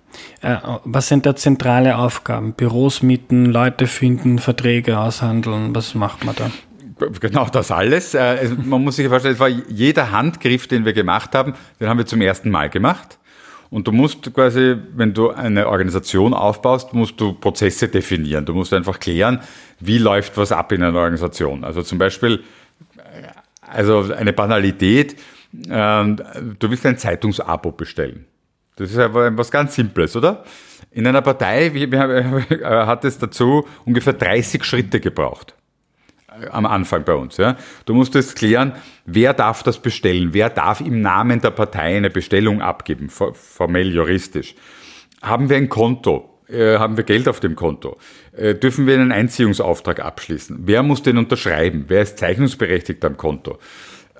Äh, 0.43 0.79
was 0.83 1.07
sind 1.07 1.27
da 1.27 1.37
zentrale 1.37 1.97
Aufgaben? 1.97 2.55
Büros 2.55 3.05
mieten, 3.05 3.47
Leute 3.47 3.87
finden, 3.87 4.41
Verträge 4.41 4.99
aushandeln, 4.99 5.73
was 5.73 5.95
macht 5.95 6.25
man 6.25 6.35
da? 6.35 6.51
Genau 7.21 7.45
das 7.45 7.71
alles. 7.71 8.15
Äh, 8.15 8.49
man 8.65 8.83
muss 8.83 8.97
sich 8.97 9.07
vorstellen, 9.07 9.35
es 9.35 9.39
war 9.39 9.47
jeder 9.47 10.11
Handgriff, 10.11 10.67
den 10.67 10.85
wir 10.85 10.93
gemacht 10.93 11.37
haben, 11.37 11.55
den 11.79 11.89
haben 11.89 11.99
wir 11.99 12.07
zum 12.07 12.21
ersten 12.21 12.51
Mal 12.51 12.69
gemacht. 12.69 13.17
Und 13.71 13.87
du 13.87 13.93
musst 13.93 14.35
quasi, 14.35 14.75
wenn 14.97 15.15
du 15.15 15.31
eine 15.31 15.69
Organisation 15.69 16.35
aufbaust, 16.35 16.95
musst 16.95 17.21
du 17.21 17.33
Prozesse 17.33 17.87
definieren. 17.87 18.45
Du 18.45 18.55
musst 18.55 18.73
einfach 18.73 18.99
klären, 18.99 19.41
wie 19.79 19.99
läuft 19.99 20.37
was 20.37 20.51
ab 20.51 20.73
in 20.73 20.83
einer 20.83 20.99
Organisation. 20.99 21.63
Also 21.63 21.85
zum 21.85 21.99
Beispiel, 21.99 22.43
also 23.61 24.13
eine 24.13 24.33
Banalität, 24.33 25.15
ähm, 25.71 26.17
du 26.59 26.71
willst 26.71 26.87
ein 26.87 26.99
Zeitungsabo 26.99 27.73
bestellen. 27.73 28.27
Das 28.77 28.91
ist 28.91 28.99
aber 28.99 29.37
was 29.37 29.51
ganz 29.51 29.75
Simples, 29.75 30.17
oder? 30.17 30.45
In 30.91 31.07
einer 31.07 31.23
Partei 31.23 31.71
hat 32.63 33.05
es 33.05 33.19
dazu 33.19 33.67
ungefähr 33.85 34.13
30 34.13 34.65
Schritte 34.65 35.01
gebraucht 35.01 35.55
am 36.51 36.67
Anfang 36.67 37.05
bei 37.05 37.15
uns. 37.15 37.37
Ja. 37.37 37.57
Du 37.85 37.95
musstest 37.95 38.37
klären, 38.37 38.73
wer 39.05 39.35
darf 39.35 39.63
das 39.63 39.79
bestellen, 39.79 40.31
wer 40.33 40.51
darf 40.51 40.81
im 40.81 41.01
Namen 41.01 41.41
der 41.41 41.51
Partei 41.51 41.97
eine 41.97 42.11
Bestellung 42.11 42.61
abgeben, 42.61 43.09
formell 43.09 43.93
juristisch. 43.93 44.55
Haben 45.23 45.49
wir 45.49 45.57
ein 45.57 45.69
Konto? 45.69 46.31
Äh, 46.49 46.79
haben 46.79 46.97
wir 46.97 47.05
Geld 47.05 47.27
auf 47.29 47.41
dem 47.41 47.57
Konto? 47.57 47.97
Äh, 48.33 48.55
dürfen 48.55 48.87
wir 48.87 48.95
einen 48.95 49.13
Einziehungsauftrag 49.13 50.01
abschließen? 50.01 50.61
Wer 50.61 50.83
muss 50.83 51.03
den 51.03 51.19
unterschreiben? 51.19 51.87
Wer 51.89 52.03
ist 52.03 52.19
zeichnungsberechtigt 52.19 53.05
am 53.05 53.17
Konto? 53.17 53.59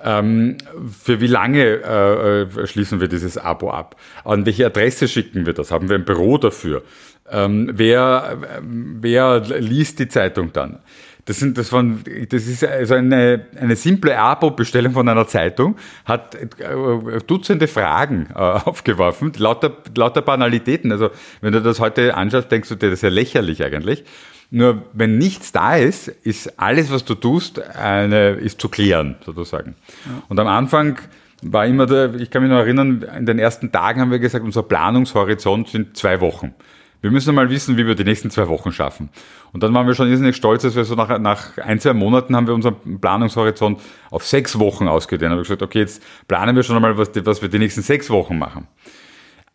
Ähm, 0.03 0.57
für 1.01 1.21
wie 1.21 1.27
lange 1.27 1.63
äh, 1.63 2.41
äh, 2.43 2.67
schließen 2.67 2.99
wir 2.99 3.07
dieses 3.07 3.37
Abo 3.37 3.71
ab? 3.71 3.95
An 4.23 4.45
welche 4.45 4.65
Adresse 4.65 5.07
schicken 5.07 5.45
wir 5.45 5.53
das? 5.53 5.71
Haben 5.71 5.89
wir 5.89 5.95
ein 5.95 6.05
Büro 6.05 6.37
dafür? 6.37 6.83
Ähm, 7.29 7.71
wer, 7.73 8.37
äh, 8.41 8.61
wer 8.61 9.39
liest 9.39 9.99
die 9.99 10.07
Zeitung 10.07 10.53
dann? 10.53 10.79
Das, 11.25 11.39
sind, 11.39 11.57
das, 11.57 11.73
waren, 11.73 12.05
das 12.29 12.47
ist 12.47 12.63
also 12.63 12.93
eine, 12.93 13.47
eine 13.59 13.75
simple 13.75 14.17
Abo-Bestellung 14.17 14.93
von 14.93 15.09
einer 15.09 15.27
Zeitung, 15.27 15.75
hat 16.05 16.35
äh, 16.35 17.19
Dutzende 17.27 17.67
Fragen 17.67 18.29
äh, 18.33 18.37
aufgeworfen, 18.37 19.33
lauter, 19.35 19.75
lauter 19.95 20.21
Banalitäten. 20.21 20.89
Also 20.91 21.09
wenn 21.41 21.51
du 21.51 21.61
das 21.61 21.81
heute 21.81 22.15
anschaust, 22.15 22.49
denkst 22.49 22.69
du 22.69 22.75
dir, 22.75 22.89
das 22.91 22.99
ist 22.99 23.03
ja 23.03 23.09
lächerlich 23.09 23.61
eigentlich. 23.61 24.05
Nur 24.49 24.83
wenn 24.93 25.17
nichts 25.17 25.51
da 25.51 25.75
ist, 25.75 26.07
ist 26.07 26.59
alles, 26.59 26.91
was 26.91 27.03
du 27.03 27.15
tust, 27.15 27.59
eine, 27.59 28.31
ist 28.31 28.61
zu 28.61 28.69
klären, 28.69 29.15
sozusagen. 29.25 29.75
Ja. 30.05 30.23
Und 30.29 30.39
am 30.39 30.47
Anfang 30.47 30.99
war 31.41 31.65
immer 31.65 31.85
der, 31.85 32.15
ich 32.15 32.31
kann 32.31 32.41
mich 32.41 32.51
noch 32.51 32.59
erinnern, 32.59 33.05
in 33.17 33.25
den 33.25 33.39
ersten 33.39 33.71
Tagen 33.71 34.01
haben 34.01 34.11
wir 34.11 34.19
gesagt, 34.19 34.45
unser 34.45 34.63
Planungshorizont 34.63 35.67
sind 35.67 35.97
zwei 35.97 36.21
Wochen. 36.21 36.53
Wir 37.01 37.11
müssen 37.11 37.35
mal 37.35 37.49
wissen, 37.49 37.77
wie 37.77 37.85
wir 37.85 37.93
die 37.93 38.03
nächsten 38.03 38.31
zwei 38.31 38.47
Wochen 38.47 38.71
schaffen. 38.71 39.09
Und 39.53 39.61
dann 39.61 39.73
waren 39.73 39.85
wir 39.85 39.93
schon 39.93 40.09
irrsinnig 40.09 40.35
stolz, 40.35 40.63
dass 40.63 40.75
wir 40.75 40.83
so 40.83 40.95
nach, 40.95 41.19
nach 41.19 41.57
ein, 41.59 41.79
zwei 41.79 41.93
Monaten 41.93 42.35
haben 42.35 42.47
wir 42.47 42.55
unseren 42.55 42.99
Planungshorizont 42.99 43.79
auf 44.09 44.25
sechs 44.25 44.57
Wochen 44.57 44.87
ausgedehnt. 44.87 45.29
Haben 45.29 45.37
wir 45.37 45.43
gesagt, 45.43 45.61
okay, 45.61 45.79
jetzt 45.79 46.01
planen 46.27 46.55
wir 46.55 46.63
schon 46.63 46.75
einmal, 46.75 46.97
was, 46.97 47.11
was 47.23 47.41
wir 47.41 47.49
die 47.49 47.59
nächsten 47.59 47.81
sechs 47.83 48.09
Wochen 48.09 48.39
machen. 48.39 48.67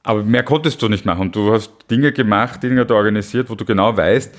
Aber 0.04 0.22
mehr 0.22 0.44
konntest 0.44 0.80
du 0.82 0.88
nicht 0.88 1.04
machen. 1.04 1.32
Du 1.32 1.52
hast 1.52 1.72
Dinge 1.90 2.12
gemacht, 2.12 2.62
Dinge 2.62 2.88
organisiert, 2.88 3.50
wo 3.50 3.54
du 3.54 3.64
genau 3.64 3.96
weißt, 3.96 4.34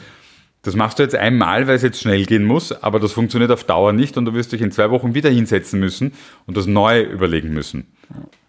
das 0.63 0.75
machst 0.75 0.97
du 0.97 1.03
jetzt 1.03 1.15
einmal, 1.15 1.67
weil 1.67 1.75
es 1.75 1.81
jetzt 1.81 1.99
schnell 1.99 2.25
gehen 2.25 2.45
muss, 2.45 2.71
aber 2.71 2.99
das 2.99 3.11
funktioniert 3.11 3.51
auf 3.51 3.65
Dauer 3.65 3.91
nicht 3.91 4.17
und 4.17 4.25
du 4.25 4.33
wirst 4.33 4.53
dich 4.53 4.61
in 4.61 4.71
zwei 4.71 4.89
Wochen 4.89 5.13
wieder 5.13 5.29
hinsetzen 5.29 5.79
müssen 5.79 6.13
und 6.47 6.55
das 6.57 6.67
neu 6.67 7.01
überlegen 7.01 7.53
müssen. 7.53 7.85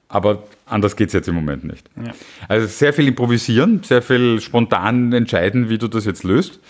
Aber 0.08 0.44
anders 0.64 0.94
geht 0.94 1.08
es 1.08 1.12
jetzt 1.12 1.28
im 1.28 1.34
Moment 1.34 1.64
nicht. 1.64 1.90
Ja. 1.96 2.14
Also 2.46 2.68
sehr 2.68 2.92
viel 2.92 3.08
improvisieren, 3.08 3.82
sehr 3.82 4.00
viel 4.00 4.40
spontan 4.40 5.12
entscheiden, 5.12 5.68
wie 5.68 5.78
du 5.78 5.88
das 5.88 6.04
jetzt 6.04 6.22
löst. 6.22 6.60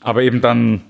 Aber 0.00 0.22
eben 0.22 0.40
dann 0.40 0.82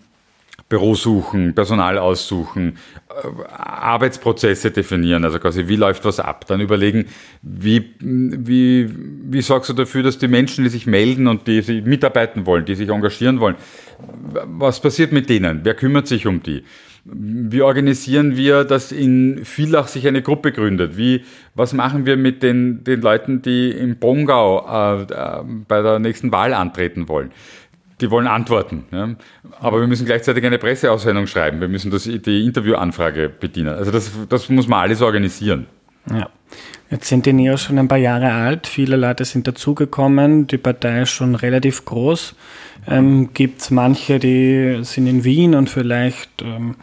Büro 0.72 0.94
suchen, 0.94 1.54
Personal 1.54 1.98
aussuchen, 1.98 2.78
äh, 3.10 3.52
Arbeitsprozesse 3.52 4.70
definieren, 4.70 5.22
also 5.22 5.38
quasi 5.38 5.68
wie 5.68 5.76
läuft 5.76 6.06
was 6.06 6.18
ab, 6.18 6.46
dann 6.46 6.62
überlegen, 6.62 7.04
wie, 7.42 7.90
wie, 8.00 8.88
wie 8.88 9.42
sorgst 9.42 9.68
du 9.68 9.74
dafür, 9.74 10.02
dass 10.02 10.16
die 10.16 10.28
Menschen, 10.28 10.64
die 10.64 10.70
sich 10.70 10.86
melden 10.86 11.26
und 11.26 11.46
die 11.46 11.60
sich 11.60 11.84
mitarbeiten 11.84 12.46
wollen, 12.46 12.64
die 12.64 12.74
sich 12.74 12.88
engagieren 12.88 13.38
wollen, 13.38 13.56
was 14.46 14.80
passiert 14.80 15.12
mit 15.12 15.28
denen? 15.28 15.60
Wer 15.62 15.74
kümmert 15.74 16.06
sich 16.06 16.26
um 16.26 16.42
die? 16.42 16.64
Wie 17.04 17.60
organisieren 17.60 18.36
wir, 18.36 18.64
dass 18.64 18.92
in 18.92 19.44
Villach 19.44 19.88
sich 19.88 20.06
eine 20.06 20.22
Gruppe 20.22 20.52
gründet? 20.52 20.96
Wie, 20.96 21.24
was 21.54 21.74
machen 21.74 22.06
wir 22.06 22.16
mit 22.16 22.42
den, 22.42 22.82
den 22.84 23.02
Leuten, 23.02 23.42
die 23.42 23.72
in 23.72 23.98
Bongau 23.98 24.64
äh, 24.66 25.02
äh, 25.02 25.42
bei 25.68 25.82
der 25.82 25.98
nächsten 25.98 26.32
Wahl 26.32 26.54
antreten 26.54 27.08
wollen? 27.08 27.32
Die 28.02 28.10
wollen 28.10 28.26
antworten. 28.26 28.84
Ja. 28.90 29.08
Aber 29.60 29.80
wir 29.80 29.86
müssen 29.86 30.04
gleichzeitig 30.04 30.44
eine 30.44 30.58
Presseaussendung 30.58 31.26
schreiben. 31.26 31.60
Wir 31.60 31.68
müssen 31.68 31.90
das, 31.90 32.04
die 32.04 32.44
Interviewanfrage 32.44 33.28
bedienen. 33.28 33.70
Also 33.70 33.90
das, 33.90 34.10
das 34.28 34.48
muss 34.48 34.68
man 34.68 34.80
alles 34.80 35.00
organisieren. 35.00 35.66
Ja. 36.10 36.28
Jetzt 36.90 37.08
sind 37.08 37.24
die 37.24 37.32
Neos 37.32 37.62
schon 37.62 37.78
ein 37.78 37.88
paar 37.88 37.96
Jahre 37.96 38.32
alt. 38.32 38.66
Viele 38.66 38.96
Leute 38.96 39.24
sind 39.24 39.48
dazugekommen. 39.48 40.46
Die 40.46 40.58
Partei 40.58 41.02
ist 41.02 41.10
schon 41.10 41.34
relativ 41.34 41.86
groß. 41.86 42.34
Ähm, 42.86 43.30
Gibt 43.32 43.62
es 43.62 43.70
manche, 43.70 44.18
die 44.18 44.80
sind 44.82 45.06
in 45.06 45.24
Wien 45.24 45.54
und 45.54 45.70
vielleicht 45.70 46.42
ähm, 46.42 46.76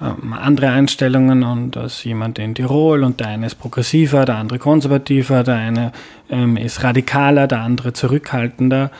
ähm, 0.00 0.32
andere 0.32 0.70
Einstellungen 0.70 1.44
und 1.44 1.76
da 1.76 1.84
ist 1.84 2.02
jemand 2.04 2.38
in 2.40 2.54
Tirol 2.54 3.04
und 3.04 3.20
der 3.20 3.28
eine 3.28 3.46
ist 3.46 3.54
progressiver, 3.54 4.24
der 4.24 4.36
andere 4.36 4.58
konservativer, 4.58 5.44
der 5.44 5.54
eine 5.54 5.92
ähm, 6.28 6.56
ist 6.56 6.82
radikaler, 6.82 7.46
der 7.46 7.60
andere 7.60 7.92
zurückhaltender. 7.92 8.90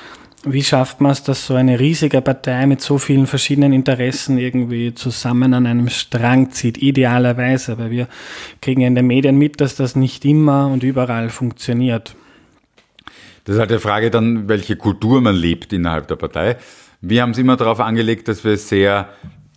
Wie 0.47 0.63
schafft 0.63 1.01
man 1.01 1.13
es, 1.13 1.23
dass 1.23 1.47
so 1.47 1.55
eine 1.55 1.81
riesige 1.81 2.21
Partei 2.21 2.67
mit 2.67 2.83
so 2.83 2.99
vielen 2.99 3.27
verschiedenen 3.27 3.73
Interessen 3.73 4.37
irgendwie 4.37 4.95
zusammen 4.95 5.55
an 5.55 5.67
einem 5.67 5.89
Strang 5.89 6.51
zieht, 6.51 6.77
idealerweise? 6.77 7.79
Weil 7.79 7.91
wir 7.91 8.09
kriegen 8.61 8.83
ja 8.83 8.89
in 8.89 8.95
den 8.95 9.07
Medien 9.07 9.39
mit, 9.39 9.61
dass 9.63 9.75
das 9.75 9.97
nicht 9.97 10.25
immer 10.27 10.69
und 10.69 10.83
überall 10.83 11.31
funktioniert. 11.31 12.15
Das 13.45 13.55
ist 13.55 13.61
halt 13.61 13.71
die 13.71 13.79
Frage 13.79 14.11
dann, 14.11 14.49
welche 14.49 14.77
Kultur 14.77 15.23
man 15.23 15.35
lebt 15.35 15.73
innerhalb 15.73 16.09
der 16.09 16.17
Partei. 16.17 16.57
Wir 17.01 17.23
haben 17.23 17.31
es 17.31 17.39
immer 17.39 17.57
darauf 17.57 17.81
angelegt, 17.81 18.29
dass 18.29 18.45
wir 18.45 18.57
sehr, 18.59 19.09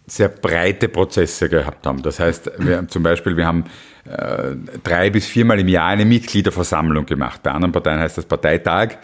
sehr 0.06 0.30
breite 0.30 0.88
Prozesse 0.88 1.50
gehabt 1.50 1.86
haben. 1.86 2.02
Das 2.02 2.20
heißt, 2.20 2.52
wir, 2.60 2.88
zum 2.88 3.04
Beispiel, 3.04 3.36
wir 3.36 3.46
haben 3.46 3.66
äh, 4.06 4.56
drei 4.84 5.10
bis 5.10 5.26
viermal 5.26 5.60
im 5.60 5.68
Jahr 5.68 5.88
eine 5.88 6.06
Mitgliederversammlung 6.06 7.06
gemacht. 7.06 7.44
Bei 7.44 7.52
anderen 7.52 7.74
Parteien 7.74 8.00
heißt 8.00 8.18
das 8.18 8.26
Parteitag. 8.26 8.98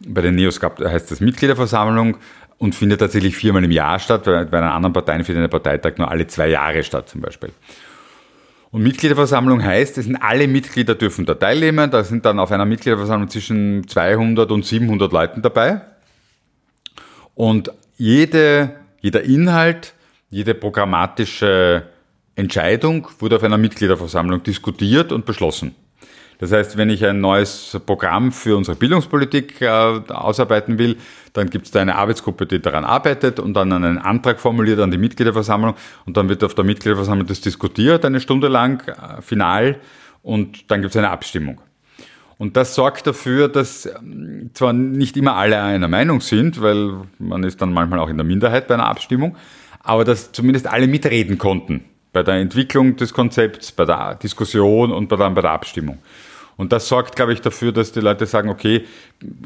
Bei 0.00 0.20
den 0.20 0.34
Neos 0.34 0.60
gab, 0.60 0.78
heißt 0.80 1.10
das 1.10 1.20
Mitgliederversammlung 1.20 2.18
und 2.58 2.74
findet 2.74 3.00
tatsächlich 3.00 3.36
viermal 3.36 3.64
im 3.64 3.70
Jahr 3.70 3.98
statt. 3.98 4.24
Bei, 4.24 4.40
einer 4.40 4.74
anderen 4.74 4.92
Parteien 4.92 5.24
findet 5.24 5.44
der 5.44 5.48
Parteitag 5.48 5.98
nur 5.98 6.10
alle 6.10 6.26
zwei 6.26 6.48
Jahre 6.48 6.82
statt 6.82 7.08
zum 7.08 7.20
Beispiel. 7.20 7.50
Und 8.70 8.82
Mitgliederversammlung 8.82 9.62
heißt, 9.62 9.96
es 9.98 10.04
sind 10.04 10.16
alle 10.16 10.48
Mitglieder 10.48 10.94
dürfen 10.94 11.24
da 11.24 11.34
teilnehmen. 11.34 11.90
Da 11.90 12.04
sind 12.04 12.26
dann 12.26 12.38
auf 12.38 12.52
einer 12.52 12.64
Mitgliederversammlung 12.64 13.28
zwischen 13.30 13.86
200 13.88 14.50
und 14.50 14.64
700 14.64 15.12
Leuten 15.12 15.42
dabei. 15.42 15.82
Und 17.34 17.70
jede, 17.96 18.76
jeder 19.00 19.22
Inhalt, 19.22 19.94
jede 20.28 20.54
programmatische 20.54 21.84
Entscheidung 22.34 23.08
wurde 23.18 23.36
auf 23.36 23.42
einer 23.42 23.58
Mitgliederversammlung 23.58 24.42
diskutiert 24.42 25.12
und 25.12 25.24
beschlossen. 25.24 25.74
Das 26.38 26.52
heißt, 26.52 26.76
wenn 26.76 26.90
ich 26.90 27.04
ein 27.04 27.20
neues 27.20 27.80
Programm 27.86 28.30
für 28.30 28.56
unsere 28.56 28.76
Bildungspolitik 28.76 29.60
äh, 29.62 29.68
ausarbeiten 29.68 30.78
will, 30.78 30.96
dann 31.32 31.48
gibt 31.48 31.66
es 31.66 31.72
da 31.72 31.80
eine 31.80 31.96
Arbeitsgruppe, 31.96 32.46
die 32.46 32.60
daran 32.60 32.84
arbeitet 32.84 33.40
und 33.40 33.54
dann 33.54 33.72
einen 33.72 33.98
Antrag 33.98 34.40
formuliert 34.40 34.80
an 34.80 34.90
die 34.90 34.98
Mitgliederversammlung 34.98 35.74
und 36.04 36.16
dann 36.16 36.28
wird 36.28 36.44
auf 36.44 36.54
der 36.54 36.64
Mitgliederversammlung 36.64 37.26
das 37.26 37.40
diskutiert, 37.40 38.04
eine 38.04 38.20
Stunde 38.20 38.48
lang, 38.48 38.86
äh, 38.88 39.22
final 39.22 39.76
und 40.22 40.70
dann 40.70 40.82
gibt 40.82 40.94
es 40.94 40.96
eine 40.96 41.10
Abstimmung. 41.10 41.60
Und 42.38 42.56
das 42.56 42.74
sorgt 42.74 43.06
dafür, 43.06 43.48
dass 43.48 43.86
ähm, 43.86 44.50
zwar 44.52 44.72
nicht 44.72 45.16
immer 45.16 45.36
alle 45.36 45.60
einer 45.62 45.88
Meinung 45.88 46.20
sind, 46.20 46.60
weil 46.60 46.92
man 47.18 47.42
ist 47.44 47.62
dann 47.62 47.72
manchmal 47.72 47.98
auch 47.98 48.10
in 48.10 48.18
der 48.18 48.26
Minderheit 48.26 48.68
bei 48.68 48.74
einer 48.74 48.86
Abstimmung, 48.86 49.36
aber 49.80 50.04
dass 50.04 50.32
zumindest 50.32 50.66
alle 50.66 50.86
mitreden 50.86 51.38
konnten 51.38 51.84
bei 52.12 52.22
der 52.22 52.34
Entwicklung 52.36 52.96
des 52.96 53.12
Konzepts, 53.12 53.72
bei 53.72 53.84
der 53.84 54.16
Diskussion 54.16 54.92
und 54.92 55.12
dann 55.12 55.34
bei 55.34 55.42
der 55.42 55.50
Abstimmung. 55.50 55.98
Und 56.56 56.72
das 56.72 56.88
sorgt, 56.88 57.16
glaube 57.16 57.32
ich, 57.32 57.40
dafür, 57.42 57.72
dass 57.72 57.92
die 57.92 58.00
Leute 58.00 58.26
sagen, 58.26 58.48
okay, 58.48 58.84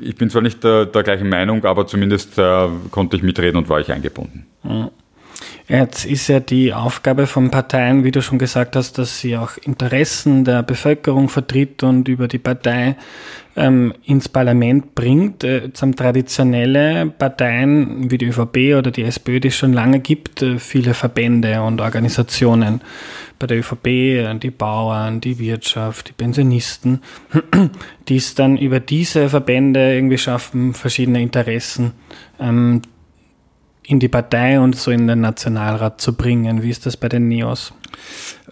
ich 0.01 0.15
bin 0.17 0.31
zwar 0.31 0.43
nicht 0.43 0.63
der, 0.63 0.87
der 0.87 1.03
gleichen 1.03 1.29
Meinung, 1.29 1.65
aber 1.65 1.87
zumindest 1.87 2.39
äh, 2.39 2.69
konnte 2.91 3.17
ich 3.17 3.23
mitreden 3.23 3.57
und 3.57 3.69
war 3.69 3.81
ich 3.81 3.91
eingebunden. 3.93 4.47
Mhm. 4.63 4.91
Jetzt 5.71 6.05
ist 6.05 6.27
ja 6.27 6.41
die 6.41 6.75
Aufgabe 6.75 7.29
von 7.29 7.53
Parteien, 7.53 8.03
wie 8.03 8.11
du 8.11 8.23
schon 8.23 8.41
gesagt 8.41 8.75
hast, 8.75 8.99
dass 8.99 9.21
sie 9.21 9.37
auch 9.37 9.57
Interessen 9.57 10.45
der 10.45 10.65
Bevölkerung 10.65 11.29
vertritt 11.29 11.85
und 11.85 12.09
über 12.09 12.27
die 12.27 12.41
Partei 12.41 12.97
ähm, 13.55 13.95
ins 14.05 14.29
Parlament 14.29 14.97
bringt. 14.97 15.45
Äh, 15.45 15.67
jetzt 15.67 15.81
haben 15.81 15.95
traditionelle 15.95 17.07
Parteien 17.07 18.11
wie 18.11 18.19
die 18.19 18.27
ÖVP 18.27 18.77
oder 18.77 18.91
die 18.91 19.05
SPÖ, 19.05 19.39
die 19.39 19.47
es 19.47 19.57
schon 19.57 19.73
lange 19.73 20.01
gibt, 20.01 20.43
äh, 20.43 20.59
viele 20.59 20.93
Verbände 20.93 21.63
und 21.63 21.81
Organisationen. 21.81 22.81
Bei 23.39 23.47
der 23.47 23.59
ÖVP 23.59 23.87
äh, 23.87 24.35
die 24.41 24.51
Bauern, 24.51 25.21
die 25.21 25.39
Wirtschaft, 25.39 26.09
die 26.09 26.15
Pensionisten, 26.15 27.01
die 28.09 28.17
es 28.17 28.35
dann 28.35 28.57
über 28.57 28.81
diese 28.81 29.29
Verbände 29.29 29.95
irgendwie 29.95 30.19
schaffen, 30.19 30.75
verschiedene 30.75 31.23
Interessen 31.23 31.93
ähm, 32.41 32.83
in 33.91 33.99
die 33.99 34.09
Partei 34.09 34.61
und 34.61 34.77
so 34.77 34.93
in 34.93 35.09
den 35.09 35.21
Nationalrat 35.21 36.01
zu 36.01 36.15
bringen. 36.15 36.63
Wie 36.63 36.71
ist 36.71 36.87
das 36.87 36.97
bei 36.97 37.09
den 37.09 37.27
Neos? 37.27 37.73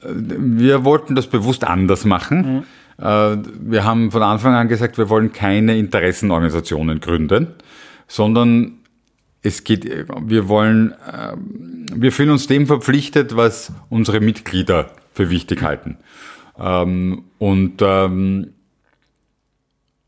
Wir 0.03 0.85
wollten 0.85 1.15
das 1.15 1.29
bewusst 1.29 1.63
anders 1.63 2.05
machen. 2.05 2.65
Mhm. 2.99 3.05
Äh, 3.05 3.37
wir 3.61 3.85
haben 3.85 4.11
von 4.11 4.25
Anfang 4.25 4.55
an 4.55 4.67
gesagt, 4.67 4.99
wir 4.99 5.09
wollen 5.09 5.33
keine 5.33 5.79
Interessenorganisationen 5.79 6.99
gründen, 6.99 7.55
sondern 8.09 8.79
es 9.43 9.63
geht, 9.63 9.85
wir 9.87 10.49
wollen, 10.49 10.93
äh, 10.93 11.37
wir 11.95 12.11
fühlen 12.11 12.31
uns 12.31 12.49
dem 12.49 12.67
verpflichtet, 12.67 13.37
was 13.37 13.73
unsere 13.91 14.19
Mitglieder 14.19 14.91
für 15.15 15.31
wichtig 15.31 15.63
halten. 15.63 15.99
Ähm, 16.59 17.23
und 17.39 17.81
ähm, 17.81 18.55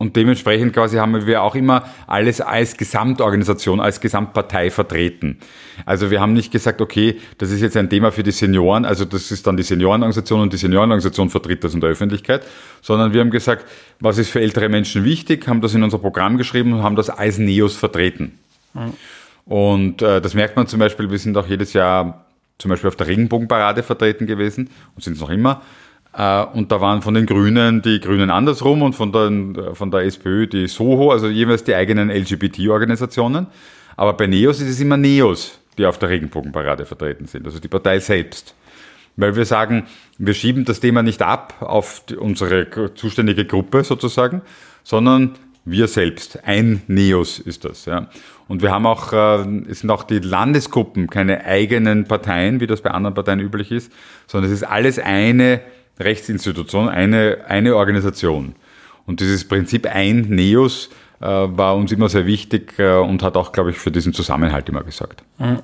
und 0.00 0.16
dementsprechend 0.16 0.72
quasi 0.72 0.96
haben 0.96 1.26
wir 1.26 1.42
auch 1.42 1.54
immer 1.54 1.84
alles 2.06 2.40
als 2.40 2.74
Gesamtorganisation, 2.78 3.80
als 3.80 4.00
Gesamtpartei 4.00 4.70
vertreten. 4.70 5.38
Also 5.84 6.10
wir 6.10 6.22
haben 6.22 6.32
nicht 6.32 6.50
gesagt, 6.50 6.80
okay, 6.80 7.20
das 7.36 7.50
ist 7.50 7.60
jetzt 7.60 7.76
ein 7.76 7.90
Thema 7.90 8.10
für 8.10 8.22
die 8.22 8.30
Senioren, 8.30 8.86
also 8.86 9.04
das 9.04 9.30
ist 9.30 9.46
dann 9.46 9.58
die 9.58 9.62
Seniorenorganisation 9.62 10.40
und 10.40 10.54
die 10.54 10.56
Seniorenorganisation 10.56 11.28
vertritt 11.28 11.64
das 11.64 11.74
in 11.74 11.82
der 11.82 11.90
Öffentlichkeit, 11.90 12.46
sondern 12.80 13.12
wir 13.12 13.20
haben 13.20 13.30
gesagt, 13.30 13.66
was 14.00 14.16
ist 14.16 14.30
für 14.30 14.40
ältere 14.40 14.70
Menschen 14.70 15.04
wichtig, 15.04 15.46
haben 15.46 15.60
das 15.60 15.74
in 15.74 15.82
unser 15.82 15.98
Programm 15.98 16.38
geschrieben 16.38 16.72
und 16.72 16.82
haben 16.82 16.96
das 16.96 17.10
als 17.10 17.36
NEOS 17.36 17.76
vertreten. 17.76 18.38
Mhm. 18.72 18.94
Und 19.44 20.00
äh, 20.00 20.22
das 20.22 20.32
merkt 20.32 20.56
man 20.56 20.66
zum 20.66 20.80
Beispiel, 20.80 21.10
wir 21.10 21.18
sind 21.18 21.36
auch 21.36 21.46
jedes 21.46 21.74
Jahr 21.74 22.24
zum 22.56 22.70
Beispiel 22.70 22.88
auf 22.88 22.96
der 22.96 23.06
Regenbogenparade 23.06 23.82
vertreten 23.82 24.26
gewesen 24.26 24.70
und 24.94 25.04
sind 25.04 25.12
es 25.12 25.20
noch 25.20 25.28
immer. 25.28 25.60
Äh, 26.12 26.44
und 26.44 26.72
da 26.72 26.80
waren 26.80 27.02
von 27.02 27.14
den 27.14 27.26
Grünen 27.26 27.82
die 27.82 28.00
Grünen 28.00 28.30
andersrum 28.30 28.82
und 28.82 28.94
von, 28.94 29.12
den, 29.12 29.56
von 29.74 29.90
der 29.90 30.00
SPÖ 30.00 30.46
die 30.46 30.66
Soho, 30.66 31.12
also 31.12 31.28
jeweils 31.28 31.64
die 31.64 31.74
eigenen 31.74 32.10
LGBT-Organisationen. 32.10 33.46
Aber 33.96 34.14
bei 34.14 34.26
NEOS 34.26 34.60
ist 34.60 34.70
es 34.70 34.80
immer 34.80 34.96
NEOS, 34.96 35.60
die 35.78 35.86
auf 35.86 35.98
der 35.98 36.08
Regenbogenparade 36.08 36.86
vertreten 36.86 37.26
sind, 37.26 37.46
also 37.46 37.58
die 37.58 37.68
Partei 37.68 38.00
selbst. 38.00 38.54
Weil 39.16 39.36
wir 39.36 39.44
sagen, 39.44 39.86
wir 40.18 40.34
schieben 40.34 40.64
das 40.64 40.80
Thema 40.80 41.02
nicht 41.02 41.20
ab 41.22 41.54
auf 41.60 42.02
die, 42.08 42.16
unsere 42.16 42.94
zuständige 42.94 43.44
Gruppe 43.44 43.84
sozusagen, 43.84 44.42
sondern 44.82 45.34
wir 45.64 45.88
selbst. 45.88 46.44
Ein 46.44 46.82
NEOS 46.86 47.38
ist 47.38 47.64
das. 47.64 47.84
Ja. 47.84 48.08
Und 48.48 48.62
wir 48.62 48.70
haben 48.70 48.86
auch, 48.86 49.12
äh, 49.12 49.44
es 49.68 49.80
sind 49.80 49.90
auch 49.90 50.04
die 50.04 50.18
Landesgruppen 50.18 51.08
keine 51.08 51.44
eigenen 51.44 52.04
Parteien, 52.04 52.60
wie 52.60 52.66
das 52.66 52.80
bei 52.80 52.90
anderen 52.90 53.14
Parteien 53.14 53.40
üblich 53.40 53.70
ist, 53.70 53.92
sondern 54.26 54.50
es 54.50 54.56
ist 54.62 54.66
alles 54.66 54.98
eine 54.98 55.60
Rechtsinstitution, 56.00 56.88
eine, 56.88 57.44
eine 57.48 57.76
Organisation. 57.76 58.54
Und 59.06 59.20
dieses 59.20 59.46
Prinzip 59.46 59.86
ein 59.86 60.22
Neos 60.22 60.90
äh, 61.20 61.26
war 61.26 61.76
uns 61.76 61.92
immer 61.92 62.08
sehr 62.08 62.26
wichtig 62.26 62.78
äh, 62.78 62.96
und 62.96 63.22
hat 63.22 63.36
auch, 63.36 63.52
glaube 63.52 63.70
ich, 63.70 63.78
für 63.78 63.90
diesen 63.90 64.12
Zusammenhalt 64.12 64.68
immer 64.68 64.82
gesagt. 64.82 65.22
Mhm. 65.38 65.60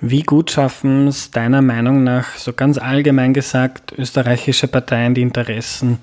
Wie 0.00 0.22
gut 0.22 0.50
schaffen 0.50 1.08
es 1.08 1.30
deiner 1.30 1.62
Meinung 1.62 2.02
nach, 2.02 2.36
so 2.36 2.52
ganz 2.52 2.78
allgemein 2.78 3.34
gesagt, 3.34 3.92
österreichische 3.96 4.68
Parteien 4.68 5.14
die 5.14 5.22
Interessen 5.22 5.98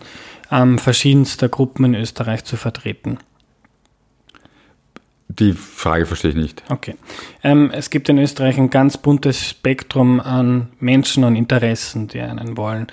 ähm, 0.52 0.78
verschiedenster 0.78 1.50
Gruppen 1.50 1.86
in 1.86 1.96
Österreich 1.96 2.44
zu 2.44 2.56
vertreten? 2.56 3.18
Die 5.40 5.54
Frage 5.54 6.06
verstehe 6.06 6.32
ich 6.32 6.38
nicht. 6.38 6.64
Okay. 6.70 6.96
Ähm, 7.44 7.72
es 7.74 7.90
gibt 7.90 8.08
in 8.10 8.20
Österreich 8.20 8.58
ein 8.58 8.70
ganz 8.70 8.98
buntes 8.98 9.50
Spektrum 9.50 10.20
an 10.20 10.68
Menschen 10.80 11.24
und 11.24 11.36
Interessen. 11.36 12.08
Die 12.08 12.22
einen 12.22 12.56
wollen 12.56 12.88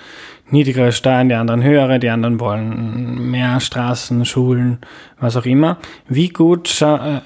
niedrigere 0.51 0.91
Steuern, 0.91 1.29
die 1.29 1.35
anderen 1.35 1.63
höhere, 1.63 1.99
die 1.99 2.09
anderen 2.09 2.39
wollen 2.39 3.31
mehr 3.31 3.59
Straßen, 3.59 4.25
Schulen, 4.25 4.79
was 5.19 5.35
auch 5.37 5.45
immer. 5.45 5.77
Wie 6.07 6.29
gut, 6.29 6.81
äh, 6.81 7.21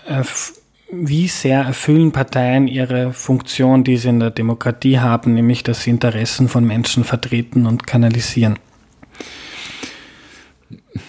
wie 0.92 1.28
sehr 1.28 1.62
erfüllen 1.62 2.12
Parteien 2.12 2.68
ihre 2.68 3.14
Funktion, 3.14 3.84
die 3.84 3.98
sie 3.98 4.10
in 4.10 4.20
der 4.20 4.32
Demokratie 4.32 5.00
haben, 5.00 5.34
nämlich 5.34 5.64
dass 5.64 5.84
sie 5.84 5.90
Interessen 5.90 6.48
von 6.48 6.66
Menschen 6.66 7.04
vertreten 7.04 7.66
und 7.66 7.88
kanalisieren? 7.88 8.60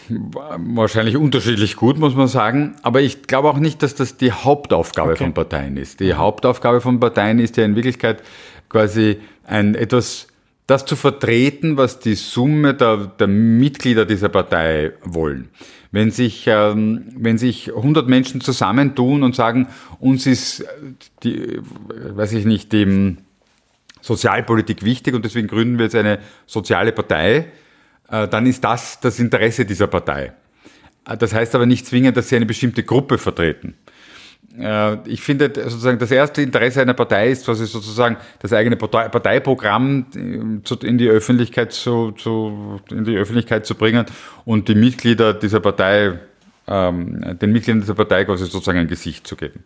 Wahrscheinlich 0.09 1.17
unterschiedlich 1.17 1.77
gut, 1.77 1.99
muss 1.99 2.15
man 2.15 2.29
sagen. 2.29 2.75
Aber 2.83 3.01
ich 3.01 3.23
glaube 3.23 3.49
auch 3.49 3.59
nicht, 3.59 3.83
dass 3.83 3.95
das 3.95 4.17
die 4.17 4.33
Hauptaufgabe 4.33 5.13
okay. 5.13 5.25
von 5.25 5.35
Parteien 5.35 5.77
ist. 5.77 6.01
Die 6.01 6.15
Hauptaufgabe 6.15 6.81
von 6.81 6.99
Parteien 6.99 7.39
ist 7.39 7.57
ja 7.57 7.65
in 7.65 7.77
Wirklichkeit 7.77 8.23
quasi 8.69 9.19
ein 9.45 9.75
etwas, 9.75 10.27
das 10.67 10.85
zu 10.85 10.97
vertreten, 10.97 11.77
was 11.77 12.01
die 12.01 12.15
Summe 12.15 12.75
der, 12.75 12.97
der 13.19 13.29
Mitglieder 13.29 14.05
dieser 14.05 14.29
Partei 14.29 14.93
wollen. 15.05 15.49
Wenn 15.93 16.11
sich, 16.11 16.47
ähm, 16.49 17.05
wenn 17.17 17.39
sich 17.39 17.75
100 17.75 18.09
Menschen 18.09 18.41
zusammentun 18.41 19.23
und 19.23 19.37
sagen, 19.37 19.69
uns 20.01 20.27
ist 20.27 20.65
die, 21.23 21.61
weiß 21.89 22.33
ich 22.33 22.45
nicht, 22.45 22.73
dem 22.73 23.19
Sozialpolitik 24.01 24.85
wichtig 24.85 25.15
und 25.15 25.25
deswegen 25.25 25.49
gründen 25.49 25.79
wir 25.79 25.85
jetzt 25.85 25.95
eine 25.95 26.19
soziale 26.47 26.93
Partei, 26.93 27.47
äh, 28.11 28.29
dann 28.29 28.47
ist 28.47 28.63
das 28.65 29.01
das 29.01 29.19
Interesse 29.21 29.65
dieser 29.65 29.87
Partei. 29.87 30.33
Äh, 31.09 31.17
das 31.17 31.33
heißt 31.33 31.55
aber 31.55 31.67
nicht 31.67 31.87
zwingend, 31.87 32.17
dass 32.17 32.29
sie 32.29 32.37
eine 32.37 32.47
bestimmte 32.47 32.83
Gruppe 32.83 33.19
vertreten. 33.19 33.75
Äh, 34.59 34.99
ich 35.09 35.21
finde 35.21 35.51
sozusagen 35.55 35.99
das 35.99 36.11
erste 36.11 36.43
Interesse 36.43 36.83
einer 36.83 36.95
Partei 36.95 37.31
ist, 37.31 37.47
was 37.49 37.61
ist 37.61 37.73
sozusagen 37.73 38.17
das 38.41 38.53
eigene 38.53 38.77
Parteiprogramm 38.77 40.07
in 40.15 40.99
die 40.99 41.09
Öffentlichkeit 41.09 41.73
zu, 41.73 42.13
zu, 42.13 42.81
in 42.91 43.05
die 43.05 43.17
Öffentlichkeit 43.17 43.67
zu 43.67 43.75
bringen 43.75 44.07
und 44.45 44.69
die 44.69 44.75
Mitglieder 44.75 45.35
dieser 45.35 45.61
Partei, 45.61 46.19
ähm, 46.67 47.39
den 47.41 47.53
Mitgliedern 47.53 47.81
dieser 47.81 47.95
Partei 47.95 48.25
quasi 48.25 48.45
sozusagen 48.45 48.79
ein 48.79 48.89
Gesicht 48.89 49.27
zu 49.27 49.37
geben. 49.37 49.63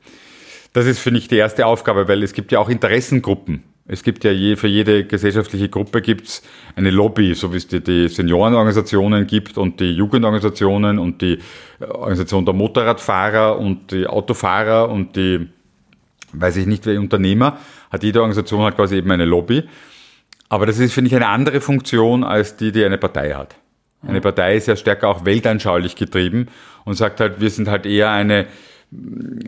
Das 0.72 0.86
ist, 0.86 1.00
finde 1.00 1.18
ich, 1.18 1.28
die 1.28 1.36
erste 1.36 1.66
Aufgabe, 1.66 2.06
weil 2.06 2.22
es 2.22 2.32
gibt 2.32 2.52
ja 2.52 2.60
auch 2.60 2.68
Interessengruppen 2.68 3.64
es 3.92 4.04
gibt 4.04 4.22
ja 4.22 4.30
je, 4.30 4.54
für 4.54 4.68
jede 4.68 5.04
gesellschaftliche 5.04 5.68
Gruppe 5.68 6.00
gibt's 6.00 6.42
eine 6.76 6.90
Lobby, 6.90 7.34
so 7.34 7.52
wie 7.52 7.56
es 7.56 7.66
die, 7.66 7.80
die 7.80 8.06
Seniorenorganisationen 8.08 9.26
gibt 9.26 9.58
und 9.58 9.80
die 9.80 9.90
Jugendorganisationen 9.90 11.00
und 11.00 11.20
die 11.20 11.40
äh, 11.80 11.84
Organisation 11.86 12.44
der 12.44 12.54
Motorradfahrer 12.54 13.58
und 13.58 13.90
die 13.90 14.06
Autofahrer 14.06 14.88
und 14.88 15.16
die, 15.16 15.48
weiß 16.32 16.56
ich 16.58 16.66
nicht, 16.66 16.86
wer 16.86 17.00
Unternehmer, 17.00 17.58
hat 17.90 18.04
jede 18.04 18.20
Organisation 18.20 18.62
hat 18.62 18.76
quasi 18.76 18.94
eben 18.96 19.10
eine 19.10 19.24
Lobby. 19.24 19.64
Aber 20.48 20.66
das 20.66 20.78
ist, 20.78 20.92
finde 20.92 21.08
ich, 21.08 21.16
eine 21.16 21.26
andere 21.26 21.60
Funktion 21.60 22.22
als 22.22 22.56
die, 22.56 22.70
die 22.70 22.84
eine 22.84 22.98
Partei 22.98 23.34
hat. 23.34 23.56
Eine 24.06 24.20
Partei 24.22 24.56
ist 24.56 24.66
ja 24.66 24.76
stärker 24.76 25.08
auch 25.08 25.26
weltanschaulich 25.26 25.94
getrieben 25.94 26.46
und 26.84 26.94
sagt 26.94 27.20
halt, 27.20 27.40
wir 27.40 27.50
sind 27.50 27.68
halt 27.68 27.84
eher 27.84 28.10
eine, 28.10 28.46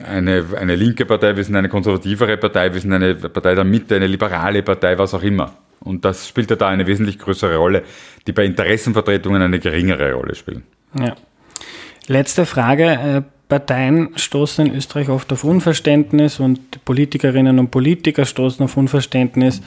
eine, 0.04 0.44
eine 0.58 0.76
linke 0.76 1.04
Partei, 1.04 1.36
wir 1.36 1.44
sind 1.44 1.56
eine 1.56 1.68
konservativere 1.68 2.36
Partei, 2.36 2.72
wir 2.72 2.80
sind 2.80 2.92
eine 2.92 3.14
Partei 3.14 3.54
der 3.54 3.64
Mitte, 3.64 3.96
eine 3.96 4.06
liberale 4.06 4.62
Partei, 4.62 4.96
was 4.98 5.14
auch 5.14 5.22
immer. 5.22 5.52
Und 5.80 6.04
das 6.04 6.28
spielt 6.28 6.50
ja 6.50 6.56
da 6.56 6.68
eine 6.68 6.86
wesentlich 6.86 7.18
größere 7.18 7.56
Rolle, 7.56 7.82
die 8.26 8.32
bei 8.32 8.44
Interessenvertretungen 8.44 9.42
eine 9.42 9.58
geringere 9.58 10.12
Rolle 10.12 10.34
spielen. 10.34 10.62
Ja. 10.98 11.16
Letzte 12.06 12.46
Frage. 12.46 12.84
Äh, 12.84 13.22
Parteien 13.48 14.10
stoßen 14.16 14.66
in 14.66 14.74
Österreich 14.74 15.10
oft 15.10 15.30
auf 15.30 15.44
Unverständnis 15.44 16.40
und 16.40 16.82
Politikerinnen 16.86 17.58
und 17.58 17.70
Politiker 17.70 18.24
stoßen 18.24 18.64
auf 18.64 18.78
Unverständnis 18.78 19.60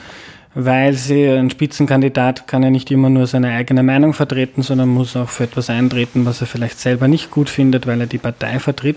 weil 0.58 0.94
sie, 0.94 1.28
ein 1.28 1.50
Spitzenkandidat 1.50 2.48
kann 2.48 2.62
ja 2.62 2.70
nicht 2.70 2.90
immer 2.90 3.10
nur 3.10 3.26
seine 3.26 3.50
eigene 3.50 3.82
Meinung 3.82 4.14
vertreten, 4.14 4.62
sondern 4.62 4.88
muss 4.88 5.14
auch 5.14 5.28
für 5.28 5.44
etwas 5.44 5.68
eintreten, 5.68 6.24
was 6.24 6.40
er 6.40 6.46
vielleicht 6.46 6.80
selber 6.80 7.08
nicht 7.08 7.30
gut 7.30 7.50
findet, 7.50 7.86
weil 7.86 8.00
er 8.00 8.06
die 8.06 8.16
Partei 8.16 8.58
vertritt. 8.58 8.96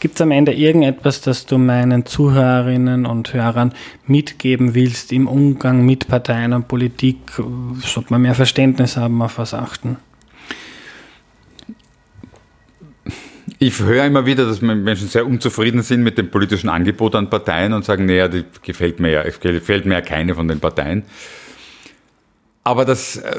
Gibt 0.00 0.16
es 0.16 0.20
am 0.20 0.32
Ende 0.32 0.52
irgendetwas, 0.52 1.22
das 1.22 1.46
du 1.46 1.56
meinen 1.56 2.04
Zuhörerinnen 2.04 3.06
und 3.06 3.32
Hörern 3.32 3.72
mitgeben 4.06 4.74
willst 4.74 5.10
im 5.10 5.28
Umgang 5.28 5.82
mit 5.82 6.08
Parteien 6.08 6.52
und 6.52 6.68
Politik? 6.68 7.16
Sollte 7.82 8.10
man 8.10 8.20
mehr 8.20 8.34
Verständnis 8.34 8.98
haben, 8.98 9.22
auf 9.22 9.38
was 9.38 9.54
achten? 9.54 9.96
Ich 13.60 13.80
höre 13.80 14.04
immer 14.04 14.24
wieder, 14.24 14.46
dass 14.46 14.60
Menschen 14.60 15.08
sehr 15.08 15.26
unzufrieden 15.26 15.82
sind 15.82 16.02
mit 16.02 16.16
dem 16.16 16.30
politischen 16.30 16.68
Angebot 16.68 17.16
an 17.16 17.28
Parteien 17.28 17.72
und 17.72 17.84
sagen, 17.84 18.06
naja, 18.06 18.28
die 18.28 18.44
gefällt 18.62 19.00
mir 19.00 19.10
ja, 19.10 19.22
gefällt 19.22 19.84
mir 19.84 19.94
ja 19.94 20.00
keine 20.00 20.36
von 20.36 20.46
den 20.46 20.60
Parteien. 20.60 21.02
Aber 22.62 22.84
dass, 22.84 23.16
äh, 23.16 23.36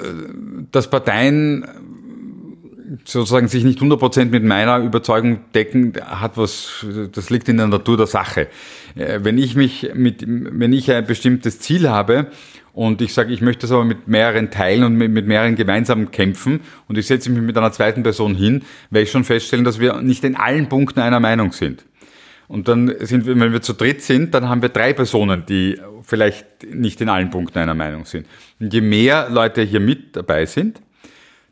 dass 0.71 0.89
Parteien 0.89 1.65
sozusagen 3.05 3.47
sich 3.47 3.63
nicht 3.63 3.79
100% 3.79 4.25
mit 4.25 4.43
meiner 4.43 4.79
Überzeugung 4.79 5.39
decken, 5.53 5.93
hat 6.03 6.37
was, 6.37 6.85
das 7.13 7.29
liegt 7.29 7.47
in 7.47 7.57
der 7.57 7.67
Natur 7.67 7.95
der 7.95 8.07
Sache. 8.07 8.47
Äh, 8.95 9.19
wenn 9.23 9.37
ich 9.37 9.55
mich 9.55 9.91
mit, 9.93 10.25
wenn 10.27 10.73
ich 10.73 10.91
ein 10.91 11.05
bestimmtes 11.05 11.59
Ziel 11.59 11.89
habe 11.89 12.27
und 12.73 13.01
ich 13.01 13.13
sage, 13.13 13.33
ich 13.33 13.41
möchte 13.41 13.61
das 13.61 13.71
aber 13.71 13.85
mit 13.85 14.07
mehreren 14.07 14.51
teilen 14.51 14.83
und 14.83 14.95
mit, 14.95 15.11
mit 15.11 15.27
mehreren 15.27 15.55
gemeinsam 15.55 16.11
kämpfen 16.11 16.61
und 16.87 16.97
ich 16.97 17.07
setze 17.07 17.29
mich 17.29 17.41
mit 17.41 17.57
einer 17.57 17.71
zweiten 17.71 18.03
Person 18.03 18.35
hin, 18.35 18.63
werde 18.89 19.03
ich 19.03 19.11
schon 19.11 19.23
feststellen, 19.23 19.65
dass 19.65 19.79
wir 19.79 20.01
nicht 20.01 20.23
in 20.23 20.35
allen 20.35 20.69
Punkten 20.69 20.99
einer 20.99 21.19
Meinung 21.19 21.51
sind. 21.51 21.85
Und 22.47 22.67
dann 22.67 22.93
sind 23.01 23.27
wir, 23.27 23.39
wenn 23.39 23.51
wir 23.51 23.61
zu 23.61 23.73
dritt 23.73 24.01
sind, 24.01 24.33
dann 24.33 24.49
haben 24.49 24.63
wir 24.63 24.69
drei 24.69 24.93
Personen, 24.93 25.45
die 25.47 25.79
vielleicht 26.01 26.45
nicht 26.73 26.99
in 26.99 27.07
allen 27.07 27.29
Punkten 27.29 27.59
einer 27.59 27.75
Meinung 27.75 28.05
sind. 28.05 28.25
Und 28.59 28.73
je 28.73 28.81
mehr 28.81 29.29
Leute 29.29 29.61
hier 29.61 29.79
mit 29.79 30.15
dabei 30.15 30.47
sind, 30.47 30.81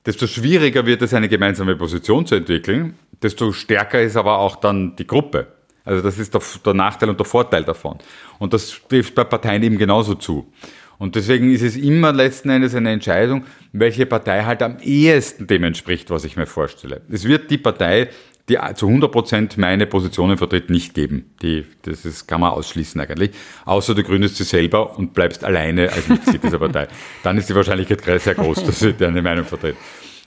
desto 0.08 0.26
schwieriger 0.26 0.88
wird 0.88 1.04
es, 1.04 1.14
eine 1.14 1.30
gemeinsame 1.30 1.76
Position 1.76 2.26
zu 2.26 2.34
entwickeln, 2.34 2.96
desto 3.22 3.52
stärker 3.52 4.02
ist 4.02 4.16
aber 4.16 4.40
auch 4.40 4.56
dann 4.56 4.96
die 4.96 5.06
Gruppe. 5.06 5.48
Also 5.86 6.02
das 6.02 6.18
ist 6.18 6.34
der, 6.34 6.42
der 6.66 6.74
Nachteil 6.74 7.10
und 7.10 7.20
der 7.20 7.26
Vorteil 7.26 7.64
davon. 7.64 8.00
Und 8.40 8.54
das 8.54 8.82
trifft 8.90 9.14
bei 9.14 9.24
Parteien 9.24 9.62
eben 9.64 9.78
genauso 9.78 10.16
zu. 10.16 10.52
Und 11.00 11.16
deswegen 11.16 11.52
ist 11.52 11.62
es 11.62 11.76
immer 11.76 12.12
letzten 12.12 12.50
Endes 12.50 12.74
eine 12.74 12.92
Entscheidung, 12.92 13.44
welche 13.72 14.06
Partei 14.06 14.44
halt 14.44 14.64
am 14.64 14.78
ehesten 14.80 15.48
dem 15.48 15.64
entspricht, 15.64 16.10
was 16.10 16.24
ich 16.24 16.38
mir 16.38 16.48
vorstelle. 16.48 17.02
Es 17.10 17.26
wird 17.26 17.52
die 17.52 17.58
Partei, 17.58 18.10
die 18.50 18.58
zu 18.76 18.88
100 18.88 19.12
Prozent 19.12 19.58
meine 19.58 19.86
Positionen 19.86 20.38
vertritt, 20.38 20.70
nicht 20.70 20.94
geben. 20.94 21.32
Die, 21.42 21.66
das 21.84 22.06
ist, 22.06 22.28
kann 22.28 22.42
man 22.42 22.52
ausschließen 22.52 23.00
eigentlich. 23.02 23.32
Außer 23.66 23.94
du 23.94 24.04
gründest 24.04 24.38
sie 24.38 24.46
selber 24.46 24.98
und 24.98 25.14
bleibst 25.14 25.44
alleine 25.44 25.92
als 25.92 26.08
Mitglied 26.08 26.44
dieser 26.44 26.60
Partei. 26.60 26.88
Dann 27.24 27.38
ist 27.38 27.50
die 27.50 27.56
Wahrscheinlichkeit 27.56 28.22
sehr 28.22 28.36
groß, 28.36 28.64
dass 28.64 28.80
sie 28.80 28.94
deine 28.94 29.22
Meinung 29.22 29.46
vertritt. 29.46 29.76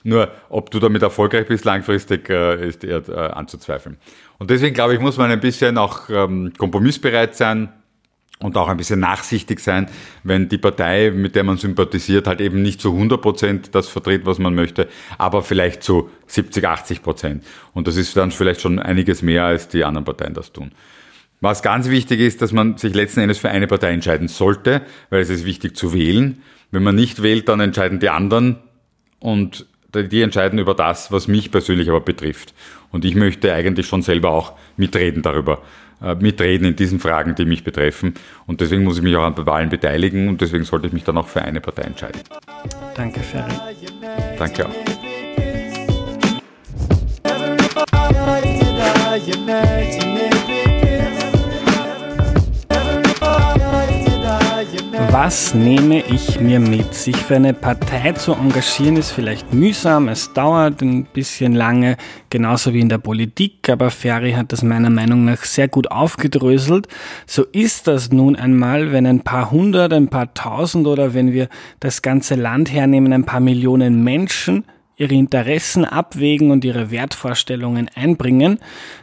Nur, 0.02 0.30
ob 0.48 0.70
du 0.70 0.78
damit 0.78 1.02
erfolgreich 1.02 1.46
bist, 1.46 1.64
langfristig, 1.64 2.28
äh, 2.30 2.68
ist 2.68 2.85
eher 2.85 3.06
äh, 3.09 3.12
anzuzweifeln. 3.12 3.98
Und 4.38 4.50
deswegen, 4.50 4.74
glaube 4.74 4.94
ich, 4.94 5.00
muss 5.00 5.18
man 5.18 5.30
ein 5.30 5.40
bisschen 5.40 5.76
auch 5.76 6.09
ähm, 6.09 6.52
kompromissbereit 6.56 7.37
sein, 7.37 7.70
und 8.42 8.57
auch 8.57 8.68
ein 8.68 8.76
bisschen 8.76 9.00
nachsichtig 9.00 9.61
sein, 9.61 9.88
wenn 10.24 10.48
die 10.48 10.59
Partei, 10.59 11.11
mit 11.11 11.37
der 11.37 11.44
man 11.44 11.59
sympathisiert, 11.59 12.26
halt 12.26 12.40
eben 12.40 12.62
nicht 12.62 12.81
zu 12.81 12.92
100 12.92 13.20
Prozent 13.20 13.74
das 13.74 13.88
vertritt, 13.88 14.24
was 14.24 14.38
man 14.38 14.55
möchte, 14.55 14.88
aber 15.18 15.42
vielleicht 15.42 15.83
zu 15.83 16.11
70, 16.26 16.66
80 16.66 17.03
Prozent. 17.03 17.44
Und 17.74 17.87
das 17.87 17.96
ist 17.96 18.16
dann 18.16 18.31
vielleicht 18.31 18.62
schon 18.62 18.79
einiges 18.79 19.22
mehr, 19.22 19.44
als 19.44 19.68
die 19.68 19.85
anderen 19.85 20.05
Parteien 20.05 20.35
das 20.35 20.53
tun. 20.53 20.72
Was 21.42 21.62
ganz 21.62 21.88
wichtig 21.88 22.20
ist, 22.20 22.42
dass 22.42 22.53
man 22.53 22.76
sich 22.76 22.94
letzten 22.94 23.20
Endes 23.20 23.38
für 23.38 23.50
eine 23.50 23.66
Partei 23.66 23.92
entscheiden 23.92 24.29
sollte, 24.29 24.83
weil 25.09 25.20
es 25.20 25.31
ist 25.31 25.44
wichtig 25.46 25.76
zu 25.76 25.94
wählen. 25.94 26.42
Wenn 26.70 26.83
man 26.83 26.94
nicht 26.94 27.22
wählt, 27.22 27.48
dann 27.48 27.61
entscheiden 27.61 27.98
die 27.98 28.11
anderen 28.11 28.59
und 29.20 29.66
die 29.94 30.22
entscheiden 30.22 30.59
über 30.59 30.74
das, 30.74 31.11
was 31.11 31.29
mich 31.29 31.50
persönlich 31.50 31.88
aber 31.88 32.00
betrifft. 32.00 32.55
Und 32.90 33.05
ich 33.05 33.14
möchte 33.14 33.53
eigentlich 33.53 33.87
schon 33.87 34.03
selber 34.03 34.31
auch 34.31 34.53
mitreden 34.76 35.22
darüber, 35.22 35.62
mitreden 36.18 36.66
in 36.66 36.76
diesen 36.76 36.98
Fragen, 36.98 37.34
die 37.34 37.44
mich 37.44 37.64
betreffen. 37.64 38.14
Und 38.46 38.60
deswegen 38.60 38.84
muss 38.84 38.96
ich 38.96 39.02
mich 39.02 39.16
auch 39.16 39.24
an 39.24 39.34
Wahlen 39.46 39.68
beteiligen 39.68 40.28
und 40.28 40.40
deswegen 40.40 40.64
sollte 40.64 40.86
ich 40.86 40.92
mich 40.92 41.04
dann 41.04 41.18
auch 41.18 41.28
für 41.28 41.42
eine 41.42 41.60
Partei 41.60 41.82
entscheiden. 41.82 42.20
Danke, 42.94 43.20
Ferry. 43.20 43.52
Danke 44.38 44.66
auch. 44.66 44.70
Was 55.08 55.54
nehme 55.54 56.04
ich 56.06 56.40
mir 56.40 56.60
mit? 56.60 56.94
Sich 56.94 57.16
für 57.16 57.36
eine 57.36 57.54
Partei 57.54 58.12
zu 58.12 58.32
engagieren 58.32 58.96
ist 58.96 59.10
vielleicht 59.10 59.52
mühsam, 59.52 60.08
es 60.08 60.32
dauert 60.32 60.82
ein 60.82 61.04
bisschen 61.04 61.54
lange, 61.54 61.96
genauso 62.28 62.74
wie 62.74 62.80
in 62.80 62.88
der 62.88 62.98
Politik, 62.98 63.68
aber 63.68 63.90
Ferry 63.90 64.32
hat 64.32 64.52
das 64.52 64.62
meiner 64.62 64.90
Meinung 64.90 65.24
nach 65.24 65.42
sehr 65.44 65.68
gut 65.68 65.90
aufgedröselt. 65.90 66.86
So 67.26 67.44
ist 67.44 67.86
das 67.86 68.12
nun 68.12 68.36
einmal, 68.36 68.92
wenn 68.92 69.06
ein 69.06 69.20
paar 69.20 69.50
hundert, 69.50 69.92
ein 69.92 70.08
paar 70.08 70.34
tausend 70.34 70.86
oder 70.86 71.14
wenn 71.14 71.32
wir 71.32 71.48
das 71.80 72.02
ganze 72.02 72.34
Land 72.34 72.72
hernehmen, 72.72 73.12
ein 73.12 73.24
paar 73.24 73.40
Millionen 73.40 74.04
Menschen 74.04 74.64
ihre 75.00 75.14
Interessen 75.14 75.86
abwägen 75.86 76.50
und 76.50 76.62
ihre 76.62 76.90
Wertvorstellungen 76.90 77.88
einbringen. 77.94 78.58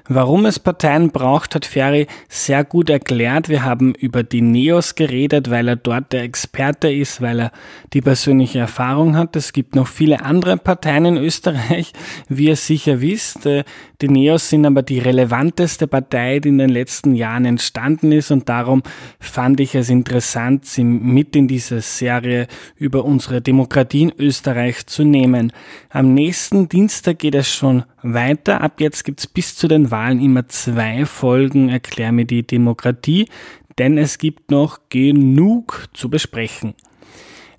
Warum 0.07 0.45
es 0.45 0.60
Parteien 0.60 1.10
braucht, 1.10 1.55
hat 1.55 1.65
Ferry 1.65 2.05
sehr 2.29 2.63
gut 2.63 2.91
erklärt. 2.91 3.49
Wir 3.49 3.63
haben 3.63 3.95
über 3.95 4.21
die 4.21 4.41
Neos 4.41 4.93
geredet, 4.93 5.49
weil 5.49 5.67
er 5.67 5.75
dort 5.75 6.13
der 6.13 6.21
Experte 6.21 6.91
ist, 6.91 7.19
weil 7.19 7.39
er 7.39 7.51
die 7.93 8.01
persönliche 8.01 8.60
Erfahrung 8.60 9.17
hat. 9.17 9.36
Es 9.36 9.53
gibt 9.53 9.75
noch 9.75 9.88
viele 9.88 10.23
andere 10.23 10.57
Parteien 10.57 11.05
in 11.05 11.17
Österreich, 11.17 11.93
wie 12.29 12.45
ihr 12.45 12.55
sicher 12.55 13.01
wisst. 13.01 13.47
Äh, 13.47 13.63
die 13.99 14.07
Neos 14.07 14.49
sind 14.49 14.67
aber 14.67 14.83
die 14.83 14.99
relevanteste 14.99 15.88
Partei, 15.88 16.39
die 16.39 16.49
in 16.49 16.60
den 16.60 16.69
letzten 16.69 17.15
Jahren 17.15 17.45
entstanden 17.45 18.12
ist 18.12 18.29
und 18.29 18.47
darum 18.47 18.83
fand 19.19 19.60
ich 19.60 19.73
es 19.73 19.89
interessant, 19.89 20.65
sie 20.65 20.83
mit 20.83 21.36
in 21.36 21.47
diese 21.47 21.81
Serie 21.81 22.45
über 22.75 23.03
unsere 23.03 23.41
Demokratie 23.41 24.03
in 24.03 24.13
Österreich 24.19 24.86
zu 24.86 25.03
nehmen. 25.03 25.51
Am 25.89 26.13
nächsten 26.13 26.67
Dienstag 26.67 27.19
geht 27.19 27.36
es 27.36 27.47
schon 27.47 27.84
weiter. 28.02 28.62
Ab 28.62 28.82
jetzt 28.82 29.06
gibt's 29.06 29.26
bis 29.26 29.56
zu 29.56 29.67
den 29.67 29.89
Wahlen 29.89 30.19
immer 30.21 30.47
zwei 30.47 31.06
Folgen 31.06 31.69
Erklär 31.69 32.12
mir 32.12 32.26
die 32.26 32.45
Demokratie, 32.45 33.30
denn 33.78 33.97
es 33.97 34.17
gibt 34.17 34.52
noch 34.52 34.80
genug 34.89 35.88
zu 35.93 36.10
besprechen. 36.10 36.73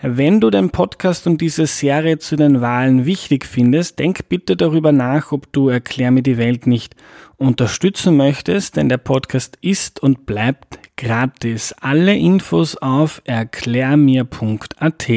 Wenn 0.00 0.40
du 0.40 0.50
den 0.50 0.70
Podcast 0.70 1.26
und 1.26 1.40
diese 1.40 1.66
Serie 1.66 2.18
zu 2.18 2.36
den 2.36 2.60
Wahlen 2.60 3.04
wichtig 3.04 3.44
findest, 3.44 3.98
denk 3.98 4.28
bitte 4.28 4.56
darüber 4.56 4.92
nach, 4.92 5.32
ob 5.32 5.50
du 5.52 5.70
Erklär 5.70 6.12
mir 6.12 6.22
die 6.22 6.36
Welt 6.36 6.68
nicht 6.68 6.94
unterstützen 7.36 8.16
möchtest, 8.16 8.76
denn 8.76 8.88
der 8.88 8.98
Podcast 8.98 9.58
ist 9.60 10.00
und 10.00 10.24
bleibt 10.24 10.78
gratis. 10.96 11.74
Alle 11.80 12.14
Infos 12.14 12.76
auf 12.76 13.22
erklärmir.at. 13.24 15.08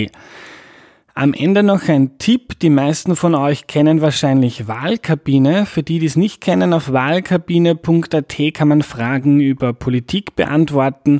Am 1.13 1.33
Ende 1.33 1.61
noch 1.61 1.89
ein 1.89 2.17
Tipp. 2.19 2.57
Die 2.59 2.69
meisten 2.69 3.17
von 3.17 3.35
euch 3.35 3.67
kennen 3.67 3.99
wahrscheinlich 4.01 4.69
Wahlkabine. 4.69 5.65
Für 5.65 5.83
die, 5.83 5.99
die 5.99 6.05
es 6.05 6.15
nicht 6.15 6.39
kennen, 6.39 6.73
auf 6.73 6.93
wahlkabine.at 6.93 8.37
kann 8.53 8.67
man 8.69 8.81
Fragen 8.81 9.41
über 9.41 9.73
Politik 9.73 10.37
beantworten, 10.37 11.19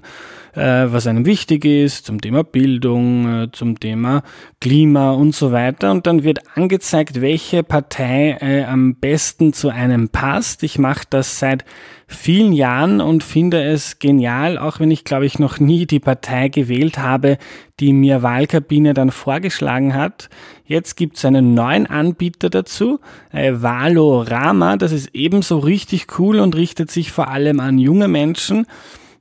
äh, 0.54 0.62
was 0.62 1.08
einem 1.08 1.26
wichtig 1.26 1.66
ist, 1.66 2.06
zum 2.06 2.22
Thema 2.22 2.46
Bildung, 2.46 3.44
äh, 3.44 3.52
zum 3.52 3.82
Thema 3.82 4.24
Klima 4.62 5.12
und 5.12 5.36
so 5.36 5.52
weiter. 5.52 5.92
Und 5.92 6.08
dann 6.08 6.24
wird 6.24 6.40
angezeigt, 6.56 7.20
welche 7.20 7.62
Partei 7.62 8.38
äh, 8.40 8.64
am 8.64 8.96
besten 8.96 9.52
zu 9.52 9.70
einem 9.70 10.08
passt. 10.08 10.64
Ich 10.64 10.80
mache 10.80 11.04
das 11.10 11.38
seit 11.38 11.66
vielen 12.14 12.54
Jahren 12.54 13.02
und 13.02 13.24
finde 13.24 13.64
es 13.64 14.00
genial, 14.00 14.58
auch 14.58 14.80
wenn 14.80 14.92
ich 14.92 15.04
glaube 15.04 15.26
ich 15.26 15.40
noch 15.40 15.60
nie 15.60 15.86
die 15.86 16.00
Partei 16.00 16.50
gewählt 16.50 16.98
habe, 16.98 17.38
die 17.80 17.94
mir 17.94 18.22
Wahlkabine 18.22 18.94
dann 18.94 19.12
vorgeschlagen 19.12 19.94
hat. 19.94 20.30
Jetzt 20.66 20.96
gibt 20.96 21.18
es 21.18 21.26
einen 21.26 21.54
neuen 21.54 21.88
Anbieter 21.88 22.50
dazu, 22.50 23.00
äh, 23.32 23.54
Valorama, 23.56 24.78
das 24.78 24.92
ist 24.92 25.10
ebenso 25.14 25.60
richtig 25.60 26.20
cool 26.20 26.40
und 26.40 26.56
richtet 26.56 26.92
sich 26.92 27.12
vor 27.12 27.30
allem 27.30 27.60
an 27.60 27.78
junge 27.78 28.08
Menschen. 28.08 28.66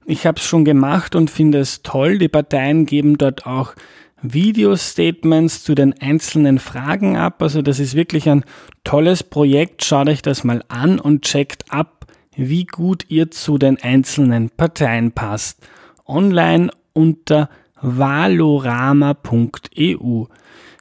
Ich 0.06 0.26
habe 0.26 0.38
es 0.38 0.44
schon 0.44 0.64
gemacht 0.64 1.14
und 1.14 1.30
finde 1.30 1.58
es 1.58 1.82
toll. 1.82 2.18
Die 2.18 2.28
Parteien 2.28 2.86
geben 2.86 3.16
dort 3.16 3.46
auch 3.46 3.74
Video-Statements 4.22 5.62
zu 5.62 5.74
den 5.74 5.94
einzelnen 6.00 6.58
Fragen 6.58 7.16
ab. 7.16 7.42
Also 7.42 7.62
das 7.62 7.80
ist 7.80 7.94
wirklich 7.94 8.28
ein 8.28 8.44
tolles 8.84 9.22
Projekt. 9.22 9.84
Schaut 9.84 10.08
euch 10.08 10.22
das 10.22 10.44
mal 10.44 10.62
an 10.68 10.98
und 10.98 11.22
checkt 11.22 11.64
ab, 11.70 11.99
wie 12.36 12.64
gut 12.64 13.06
ihr 13.08 13.30
zu 13.30 13.58
den 13.58 13.80
einzelnen 13.82 14.50
Parteien 14.50 15.12
passt. 15.12 15.66
Online 16.06 16.70
unter 16.92 17.48
valorama.eu. 17.80 19.14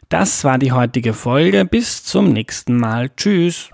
Das 0.09 0.43
war 0.43 0.57
die 0.57 0.71
heutige 0.71 1.13
Folge. 1.13 1.65
Bis 1.65 2.03
zum 2.03 2.33
nächsten 2.33 2.77
Mal. 2.77 3.09
Tschüss. 3.15 3.69